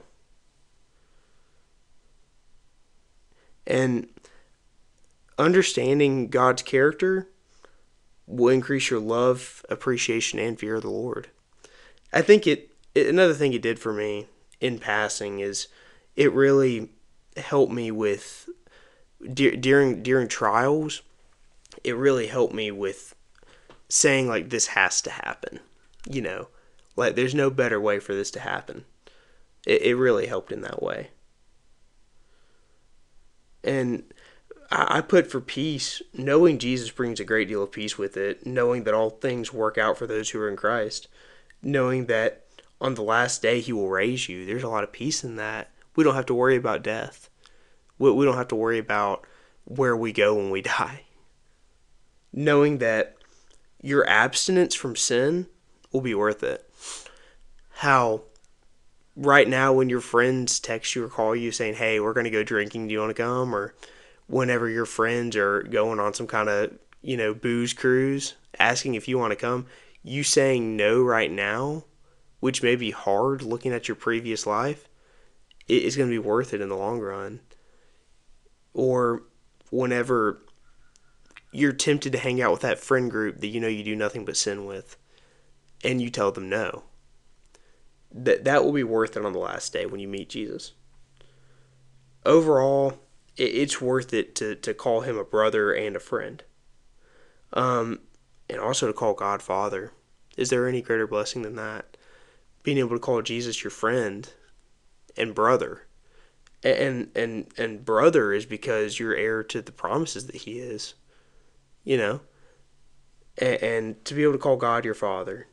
And 3.66 4.10
understanding 5.38 6.28
God's 6.28 6.62
character 6.62 7.30
will 8.28 8.50
increase 8.50 8.90
your 8.90 9.00
love, 9.00 9.66
appreciation, 9.70 10.40
and 10.40 10.60
fear 10.60 10.76
of 10.76 10.82
the 10.82 10.90
Lord. 10.90 11.30
I 12.16 12.22
think 12.22 12.48
it, 12.48 12.72
it 12.96 13.08
another 13.08 13.34
thing 13.34 13.54
it 13.54 13.62
did 13.62 13.78
for 13.78 13.94
me 13.94 14.28
in 14.62 14.80
passing 14.80 15.40
is 15.40 15.68
it 16.16 16.32
really 16.32 16.90
helped 17.36 17.74
me 17.74 17.92
with 17.92 18.48
during 19.34 20.02
during 20.02 20.28
trials. 20.30 21.02
It 21.84 21.96
really 21.98 22.28
helped 22.28 22.54
me 22.54 22.72
with 22.72 23.14
saying 23.90 24.30
like 24.30 24.50
this 24.50 24.68
has 24.68 25.02
to 25.02 25.12
happen. 25.12 25.60
You 26.10 26.22
know, 26.22 26.48
like 26.96 27.16
there's 27.16 27.36
no 27.36 27.50
better 27.50 27.82
way 27.82 28.00
for 28.00 28.16
this 28.16 28.32
to 28.32 28.40
happen. 28.40 28.86
It, 29.68 29.82
it 29.82 29.96
really 29.96 30.28
helped 30.28 30.54
in 30.54 30.62
that 30.62 30.82
way. 30.82 31.10
And 33.62 34.04
I 34.72 35.02
put 35.02 35.30
for 35.30 35.42
peace, 35.42 36.02
knowing 36.14 36.60
Jesus 36.60 36.90
brings 36.92 37.20
a 37.20 37.26
great 37.26 37.48
deal 37.48 37.64
of 37.64 37.72
peace 37.72 37.98
with 37.98 38.16
it, 38.16 38.46
knowing 38.46 38.84
that 38.84 38.94
all 38.94 39.10
things 39.10 39.54
work 39.54 39.78
out 39.78 39.98
for 39.98 40.08
those 40.08 40.30
who 40.30 40.40
are 40.40 40.50
in 40.50 40.56
Christ, 40.56 41.08
knowing 41.66 42.06
that 42.06 42.46
on 42.80 42.94
the 42.94 43.02
last 43.02 43.42
day 43.42 43.60
he 43.60 43.74
will 43.74 43.90
raise 43.90 44.30
you. 44.30 44.46
There's 44.46 44.64
a 44.64 44.70
lot 44.70 44.84
of 44.84 44.94
peace 44.94 45.24
in 45.24 45.36
that. 45.38 45.72
We 45.96 46.04
don't 46.04 46.16
have 46.16 46.28
to 46.28 46.36
worry 46.36 46.56
about 46.56 46.84
death. 46.84 47.30
We, 47.98 48.12
we 48.12 48.24
don't 48.24 48.38
have 48.38 48.50
to 48.50 48.56
worry 48.56 48.78
about 48.78 49.26
where 49.66 49.98
we 49.98 50.14
go 50.14 50.36
when 50.36 50.52
we 50.52 50.62
die. 50.62 51.02
Knowing 52.32 52.78
that 52.78 53.18
your 53.82 54.08
abstinence 54.08 54.76
from 54.76 54.96
sin 54.96 55.48
will 55.92 56.02
be 56.02 56.14
worth 56.14 56.44
it. 56.44 56.70
How 57.78 58.22
right 59.16 59.48
now 59.48 59.74
when 59.74 59.90
your 59.90 60.02
friends 60.02 60.60
text 60.60 60.96
you 60.96 61.04
or 61.04 61.10
call 61.10 61.36
you 61.36 61.52
saying, 61.52 61.76
"Hey, 61.76 62.00
we're 62.00 62.14
going 62.14 62.26
to 62.26 62.30
go 62.30 62.44
drinking. 62.44 62.88
Do 62.88 62.94
you 62.94 63.00
want 63.00 63.16
to 63.16 63.22
come?" 63.22 63.56
or 63.56 63.74
whenever 64.28 64.70
your 64.70 64.86
friends 64.86 65.36
are 65.36 65.64
going 65.64 66.00
on 66.00 66.14
some 66.14 66.28
kind 66.28 66.50
of, 66.50 66.74
you 67.02 67.16
know, 67.16 67.34
booze 67.34 67.74
cruise 67.74 68.36
asking 68.60 68.96
if 68.96 69.08
you 69.08 69.18
want 69.18 69.32
to 69.32 69.36
come, 69.36 69.66
you 70.06 70.24
saying 70.24 70.78
no 70.78 71.02
right 71.02 71.32
now 71.32 71.84
which 72.46 72.62
may 72.62 72.76
be 72.76 72.92
hard 72.92 73.42
looking 73.42 73.74
at 73.74 73.88
your 73.88 73.96
previous 73.96 74.46
life, 74.46 74.88
it 75.68 75.82
is 75.82 75.96
going 75.96 76.08
to 76.08 76.14
be 76.14 76.20
worth 76.20 76.54
it 76.54 76.62
in 76.62 76.70
the 76.70 76.76
long 76.76 77.00
run. 77.00 77.40
Or 78.72 79.24
whenever 79.72 80.44
you're 81.52 81.74
tempted 81.74 82.12
to 82.12 82.20
hang 82.20 82.40
out 82.40 82.52
with 82.52 82.62
that 82.62 82.78
friend 82.78 83.10
group 83.10 83.40
that 83.40 83.48
you 83.48 83.60
know 83.60 83.68
you 83.68 83.84
do 83.84 83.96
nothing 83.96 84.26
but 84.26 84.38
sin 84.38 84.66
with, 84.68 84.96
and 85.84 86.00
you 86.00 86.12
tell 86.12 86.32
them 86.32 86.48
no. 86.48 86.84
That 88.12 88.44
that 88.44 88.64
will 88.64 88.74
be 88.74 88.84
worth 88.84 89.18
it 89.18 89.26
on 89.26 89.34
the 89.34 89.40
last 89.40 89.74
day 89.74 89.88
when 89.88 90.00
you 90.00 90.08
meet 90.08 90.30
Jesus. 90.30 90.74
Overall, 92.28 93.00
it, 93.38 93.56
it's 93.56 93.82
worth 93.82 94.14
it 94.14 94.36
to, 94.36 94.56
to 94.58 94.76
call 94.76 95.02
him 95.02 95.18
a 95.18 95.24
brother 95.24 95.74
and 95.74 95.96
a 95.96 96.00
friend. 96.00 96.44
Um, 97.54 98.02
and 98.50 98.60
also 98.60 98.88
to 98.88 98.94
call 98.94 99.14
God 99.14 99.42
Father. 99.42 99.92
Is 100.38 100.50
there 100.50 100.68
any 100.68 100.82
greater 100.82 101.08
blessing 101.08 101.42
than 101.44 101.56
that? 101.56 101.96
being 102.66 102.80
able 102.80 102.96
to 102.96 103.00
call 103.00 103.22
Jesus 103.22 103.64
your 103.64 103.72
friend 103.72 104.28
and 105.16 105.34
brother. 105.34 105.84
And 106.64 107.12
and 107.16 107.48
and 107.58 107.86
brother 107.86 108.34
is 108.34 108.48
because 108.48 109.00
you're 109.00 109.16
heir 109.16 109.44
to 109.44 109.62
the 109.62 109.72
promises 109.72 110.26
that 110.26 110.36
he 110.36 110.60
is. 110.60 110.96
You 111.84 111.98
know? 111.98 112.22
And, 113.38 113.64
and 113.64 114.06
to 114.06 114.16
be 114.16 114.24
able 114.24 114.34
to 114.34 114.40
call 114.40 114.58
God 114.58 114.84
your 114.84 114.96
father 114.96 115.48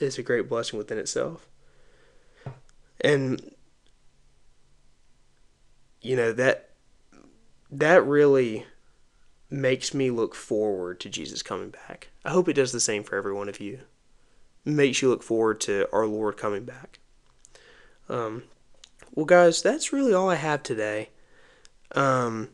is 0.00 0.18
a 0.18 0.24
great 0.24 0.48
blessing 0.48 0.76
within 0.76 0.98
itself. 0.98 1.48
And 3.00 3.54
you 6.02 6.16
know 6.16 6.32
that 6.32 6.70
that 7.70 8.04
really 8.04 8.66
makes 9.50 9.94
me 9.94 10.10
look 10.10 10.34
forward 10.34 11.00
to 11.00 11.08
Jesus 11.08 11.42
coming 11.42 11.70
back. 11.70 12.08
I 12.24 12.30
hope 12.30 12.48
it 12.48 12.54
does 12.54 12.72
the 12.72 12.80
same 12.80 13.04
for 13.04 13.16
every 13.16 13.32
one 13.32 13.48
of 13.48 13.60
you 13.60 13.80
makes 14.66 15.00
you 15.00 15.08
look 15.08 15.22
forward 15.22 15.60
to 15.60 15.88
our 15.92 16.06
Lord 16.06 16.36
coming 16.36 16.64
back. 16.64 16.98
Um, 18.08 18.42
well, 19.14 19.24
guys, 19.24 19.62
that's 19.62 19.92
really 19.92 20.12
all 20.12 20.28
I 20.28 20.34
have 20.34 20.62
today. 20.62 21.10
Um, 21.92 22.50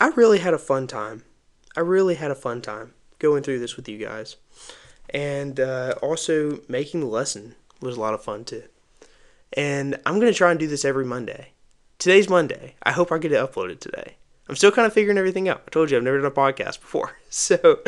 I 0.00 0.08
really 0.08 0.40
had 0.40 0.52
a 0.52 0.58
fun 0.58 0.86
time. 0.86 1.22
I 1.76 1.80
really 1.80 2.16
had 2.16 2.30
a 2.30 2.36
fun 2.36 2.60
time 2.60 2.92
going 3.18 3.42
through 3.42 3.60
this 3.60 3.76
with 3.76 3.88
you 3.88 3.98
guys. 3.98 4.36
And 5.10 5.60
uh, 5.60 5.94
also, 6.02 6.60
making 6.68 7.00
the 7.00 7.06
lesson 7.06 7.54
was 7.80 7.96
a 7.96 8.00
lot 8.00 8.14
of 8.14 8.24
fun 8.24 8.44
too. 8.44 8.64
And 9.52 10.00
I'm 10.04 10.18
going 10.18 10.32
to 10.32 10.36
try 10.36 10.50
and 10.50 10.58
do 10.58 10.66
this 10.66 10.84
every 10.84 11.04
Monday. 11.04 11.52
Today's 11.98 12.28
Monday. 12.28 12.74
I 12.82 12.90
hope 12.90 13.12
I 13.12 13.18
get 13.18 13.32
it 13.32 13.38
uploaded 13.38 13.78
today. 13.78 14.16
I'm 14.48 14.56
still 14.56 14.72
kind 14.72 14.86
of 14.86 14.92
figuring 14.92 15.18
everything 15.18 15.48
out. 15.48 15.62
I 15.66 15.70
told 15.70 15.90
you 15.90 15.96
I've 15.96 16.02
never 16.02 16.18
done 16.18 16.26
a 16.26 16.30
podcast 16.30 16.80
before. 16.80 17.16
So, 17.34 17.80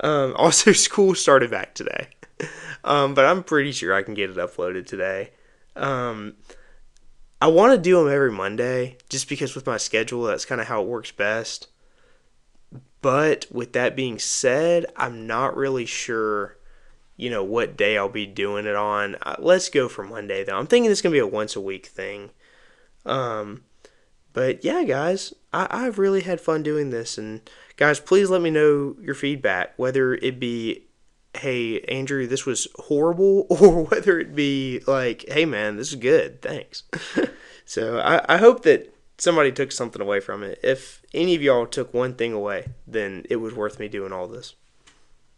um, 0.00 0.34
also, 0.36 0.72
school 0.72 1.14
started 1.14 1.50
back 1.50 1.74
today. 1.74 2.08
um, 2.84 3.14
but 3.14 3.24
I'm 3.24 3.42
pretty 3.42 3.72
sure 3.72 3.94
I 3.94 4.02
can 4.02 4.12
get 4.12 4.28
it 4.28 4.36
uploaded 4.36 4.86
today. 4.86 5.30
Um, 5.74 6.34
I 7.40 7.46
want 7.46 7.72
to 7.72 7.78
do 7.78 7.96
them 7.96 8.12
every 8.12 8.30
Monday 8.30 8.98
just 9.08 9.26
because 9.26 9.54
with 9.54 9.66
my 9.66 9.78
schedule, 9.78 10.24
that's 10.24 10.44
kind 10.44 10.60
of 10.60 10.66
how 10.66 10.82
it 10.82 10.86
works 10.86 11.12
best. 11.12 11.68
But 13.00 13.46
with 13.50 13.72
that 13.72 13.96
being 13.96 14.18
said, 14.18 14.86
I'm 14.96 15.26
not 15.26 15.56
really 15.56 15.86
sure, 15.86 16.58
you 17.16 17.30
know, 17.30 17.44
what 17.44 17.76
day 17.76 17.96
I'll 17.98 18.08
be 18.08 18.26
doing 18.26 18.66
it 18.66 18.76
on. 18.76 19.16
Uh, 19.22 19.36
let's 19.38 19.68
go 19.68 19.88
for 19.88 20.04
Monday 20.04 20.44
though. 20.44 20.58
I'm 20.58 20.66
thinking 20.66 20.90
it's 20.90 21.02
gonna 21.02 21.12
be 21.12 21.18
a 21.18 21.26
once 21.26 21.56
a 21.56 21.60
week 21.60 21.86
thing. 21.86 22.30
Um, 23.04 23.64
but 24.34 24.62
yeah, 24.62 24.84
guys, 24.84 25.32
I, 25.52 25.66
I've 25.70 25.98
really 25.98 26.20
had 26.20 26.40
fun 26.40 26.62
doing 26.62 26.90
this, 26.90 27.16
and 27.16 27.40
guys, 27.76 27.98
please 27.98 28.28
let 28.28 28.42
me 28.42 28.50
know 28.50 28.96
your 29.00 29.14
feedback, 29.14 29.72
whether 29.78 30.14
it 30.14 30.38
be 30.38 30.84
hey 31.36 31.80
andrew 31.80 32.28
this 32.28 32.46
was 32.46 32.68
horrible 32.76 33.44
or 33.50 33.86
whether 33.86 34.20
it 34.20 34.36
be 34.36 34.80
like 34.86 35.24
hey 35.28 35.44
man 35.44 35.76
this 35.76 35.88
is 35.88 35.96
good. 35.96 36.42
Thanks. 36.42 36.82
So 37.66 37.98
I, 37.98 38.34
I 38.34 38.36
hope 38.36 38.62
that 38.64 38.94
somebody 39.16 39.50
took 39.50 39.72
something 39.72 40.02
away 40.02 40.20
from 40.20 40.42
it. 40.42 40.60
If 40.62 41.00
any 41.14 41.34
of 41.34 41.40
y'all 41.40 41.66
took 41.66 41.94
one 41.94 42.12
thing 42.14 42.34
away 42.34 42.66
then 42.86 43.24
it 43.30 43.36
was 43.36 43.54
worth 43.54 43.78
me 43.78 43.88
doing 43.88 44.12
all 44.12 44.28
this. 44.28 44.54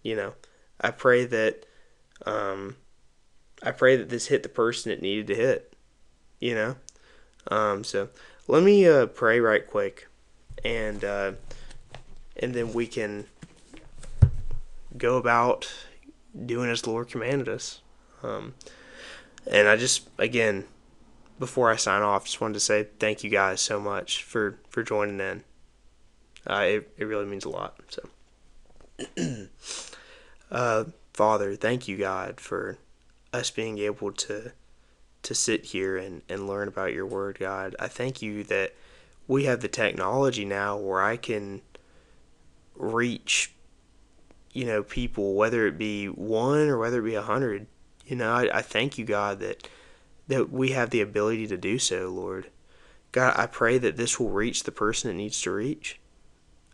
You 0.03 0.17
know 0.17 0.35
i 0.81 0.91
pray 0.91 1.25
that 1.25 1.65
um 2.27 2.77
i 3.63 3.71
pray 3.71 3.97
that 3.97 4.09
this 4.09 4.27
hit 4.27 4.43
the 4.43 4.49
person 4.49 4.93
it 4.93 5.01
needed 5.01 5.27
to 5.27 5.35
hit 5.35 5.75
you 6.41 6.55
know? 6.55 6.77
Um 7.49 7.85
so 7.85 8.09
let 8.49 8.63
me 8.63 8.87
uh 8.87 9.07
pray 9.07 9.41
right 9.41 9.67
quick 9.67 10.09
and 10.65 11.05
uh 11.05 11.33
and 12.37 12.55
then 12.55 12.73
we 12.73 12.87
can 12.87 13.27
go 14.97 15.17
about 15.17 15.73
doing 16.45 16.71
as 16.71 16.83
the 16.83 16.91
Lord 16.91 17.09
commanded 17.09 17.49
us. 17.49 17.81
Um, 18.23 18.55
and 19.47 19.69
I 19.69 19.77
just, 19.77 20.09
again, 20.19 20.65
before 21.39 21.71
I 21.71 21.77
sign 21.77 22.03
off, 22.03 22.25
just 22.25 22.41
wanted 22.41 22.55
to 22.55 22.61
say 22.61 22.89
thank 22.99 23.23
you 23.25 23.31
guys 23.31 23.61
so 23.61 23.81
much 23.81 24.23
for, 24.23 24.59
for 24.69 24.83
joining 24.83 25.21
in. 25.21 25.45
Uh, 26.47 26.65
it, 26.67 26.93
it 26.97 27.05
really 27.05 27.27
means 27.27 27.45
a 27.45 27.49
lot. 27.49 27.79
So, 27.89 28.09
uh, 30.51 30.85
Father, 31.13 31.57
thank 31.57 31.89
you, 31.89 31.97
God, 31.97 32.41
for 32.41 32.79
us 33.33 33.51
being 33.51 33.79
able 33.79 34.13
to 34.13 34.53
to 35.27 35.35
sit 35.35 35.67
here 35.67 35.97
and, 35.97 36.23
and 36.29 36.49
learn 36.49 36.69
about 36.69 36.93
your 36.93 37.07
word, 37.07 37.39
God. 37.39 37.77
I 37.79 37.89
thank 37.89 38.23
you 38.23 38.43
that 38.45 38.75
we 39.29 39.45
have 39.45 39.61
the 39.61 39.69
technology 39.69 40.45
now 40.45 40.77
where 40.77 41.03
I 41.03 41.17
can 41.17 41.63
reach 42.75 43.53
you 44.57 44.65
know, 44.65 44.83
people, 44.83 45.35
whether 45.35 45.67
it 45.67 45.77
be 45.77 46.07
one 46.07 46.69
or 46.69 46.79
whether 46.79 47.01
it 47.01 47.11
be 47.11 47.15
a 47.15 47.21
hundred. 47.21 47.67
You 48.07 48.17
know, 48.17 48.33
I, 48.33 48.49
I 48.59 48.63
thank 48.63 48.97
you, 48.97 49.05
God, 49.05 49.39
that 49.41 49.69
that 50.29 50.51
we 50.51 50.71
have 50.71 50.89
the 50.89 51.03
ability 51.03 51.47
to 51.49 51.59
do 51.59 51.79
so, 51.79 52.09
Lord. 52.09 52.51
God, 53.13 53.35
I 53.37 53.45
pray 53.45 53.77
that 53.77 53.99
this 53.99 54.19
will 54.19 54.31
reach 54.31 54.63
the 54.63 54.73
person 54.73 55.11
it 55.11 55.15
needs 55.15 55.43
to 55.43 55.51
reach. 55.51 56.01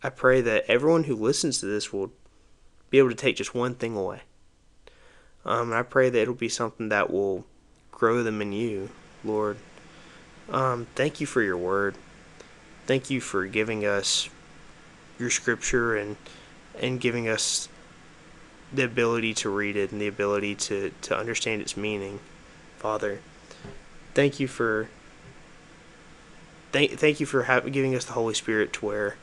I 0.01 0.11
pray 0.11 0.41
that 0.43 0.65
everyone 0.69 1.05
who 1.05 1.17
listens 1.17 1.59
to 1.59 1.67
this 1.67 1.93
will 1.93 2.13
be 2.89 2.99
able 2.99 3.09
to 3.09 3.17
take 3.17 3.35
just 3.35 3.53
one 3.53 3.75
thing 3.75 3.97
away. 3.97 4.23
Um, 5.45 5.73
I 5.73 5.83
pray 5.83 6.09
that 6.09 6.21
it'll 6.21 6.35
be 6.35 6.49
something 6.49 6.89
that 6.91 7.11
will 7.11 7.47
grow 8.03 8.25
them 8.25 8.43
in 8.43 8.53
you, 8.53 8.91
Lord. 9.23 9.59
Um, 10.51 10.89
thank 10.97 11.21
you 11.21 11.27
for 11.27 11.41
your 11.41 11.57
word. 11.57 11.95
Thank 12.85 13.11
you 13.11 13.21
for 13.21 13.47
giving 13.47 13.87
us 13.87 14.29
your 15.21 15.31
scripture 15.31 15.95
and 15.95 16.17
and 16.81 17.01
giving 17.01 17.29
us 17.29 17.69
the 18.73 18.83
ability 18.85 19.35
to 19.35 19.49
read 19.49 19.77
it 19.77 19.93
and 19.93 20.01
the 20.01 20.09
ability 20.09 20.57
to, 20.57 20.91
to 21.03 21.17
understand 21.17 21.63
its 21.63 21.77
meaning. 21.77 22.19
Father, 22.77 23.21
thank 24.15 24.41
you 24.41 24.49
for 24.49 24.89
thank, 26.73 26.99
thank 26.99 27.21
you 27.21 27.27
for 27.27 27.45
ha- 27.45 27.61
giving 27.61 27.95
us 27.95 28.05
the 28.05 28.15
Holy 28.15 28.35
Spirit 28.35 28.73
to 28.73 28.85
where 28.85 29.15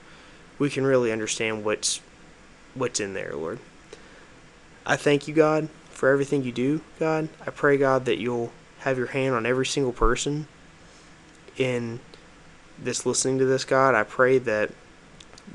we 0.58 0.70
can 0.70 0.86
really 0.86 1.12
understand 1.12 1.66
what's 1.66 2.00
what's 2.76 3.02
in 3.02 3.14
there, 3.14 3.34
Lord. 3.34 3.60
I 4.86 4.96
thank 4.96 5.28
you, 5.28 5.34
God, 5.34 5.68
for 5.90 6.08
everything 6.08 6.44
you 6.44 6.54
do, 6.54 6.80
God. 6.98 7.28
I 7.46 7.50
pray, 7.50 7.76
God, 7.76 8.06
that 8.06 8.20
you'll 8.20 8.54
have 8.80 8.98
your 8.98 9.08
hand 9.08 9.36
on 9.36 9.46
every 9.46 9.66
single 9.66 9.92
person 9.92 10.48
in 11.58 12.00
this 12.78 13.06
listening 13.06 13.38
to 13.40 13.46
this, 13.46 13.66
God. 13.66 13.96
I 13.96 14.04
pray 14.04 14.38
that 14.40 14.72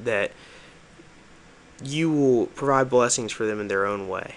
that 0.02 0.32
you 1.82 2.10
will 2.10 2.46
provide 2.46 2.90
blessings 2.90 3.32
for 3.32 3.46
them 3.46 3.60
in 3.60 3.68
their 3.68 3.86
own 3.86 4.08
way, 4.08 4.36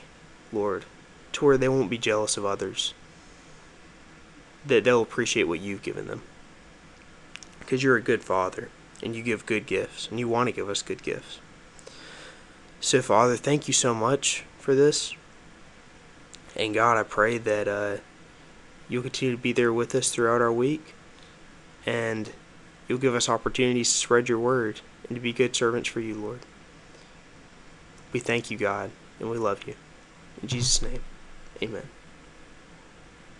Lord, 0.51 0.85
to 1.33 1.45
where 1.45 1.57
they 1.57 1.69
won't 1.69 1.89
be 1.89 1.97
jealous 1.97 2.37
of 2.37 2.45
others. 2.45 2.93
That 4.65 4.83
they'll 4.83 5.01
appreciate 5.01 5.43
what 5.47 5.59
you've 5.59 5.81
given 5.81 6.07
them. 6.07 6.23
Because 7.59 7.83
you're 7.83 7.95
a 7.95 8.01
good 8.01 8.23
father 8.23 8.69
and 9.03 9.15
you 9.15 9.23
give 9.23 9.45
good 9.45 9.65
gifts 9.65 10.07
and 10.09 10.19
you 10.19 10.27
want 10.27 10.47
to 10.47 10.55
give 10.55 10.69
us 10.69 10.81
good 10.81 11.03
gifts. 11.03 11.39
So, 12.79 13.01
Father, 13.01 13.35
thank 13.35 13.67
you 13.67 13.73
so 13.73 13.93
much 13.93 14.43
for 14.59 14.75
this. 14.75 15.13
And 16.55 16.73
God, 16.73 16.97
I 16.97 17.03
pray 17.03 17.37
that 17.37 17.67
uh, 17.67 17.97
you'll 18.89 19.03
continue 19.03 19.35
to 19.35 19.41
be 19.41 19.51
there 19.51 19.73
with 19.73 19.93
us 19.95 20.09
throughout 20.09 20.41
our 20.41 20.51
week 20.51 20.93
and 21.85 22.31
you'll 22.87 22.97
give 22.97 23.15
us 23.15 23.29
opportunities 23.29 23.91
to 23.91 23.97
spread 23.97 24.29
your 24.29 24.39
word 24.39 24.81
and 25.07 25.15
to 25.15 25.21
be 25.21 25.33
good 25.33 25.55
servants 25.55 25.89
for 25.89 25.99
you, 25.99 26.15
Lord. 26.15 26.39
We 28.11 28.19
thank 28.19 28.49
you, 28.51 28.57
God, 28.57 28.91
and 29.19 29.29
we 29.29 29.37
love 29.37 29.67
you. 29.67 29.75
In 30.41 30.47
Jesus' 30.47 30.81
name, 30.81 31.01
amen. 31.61 31.89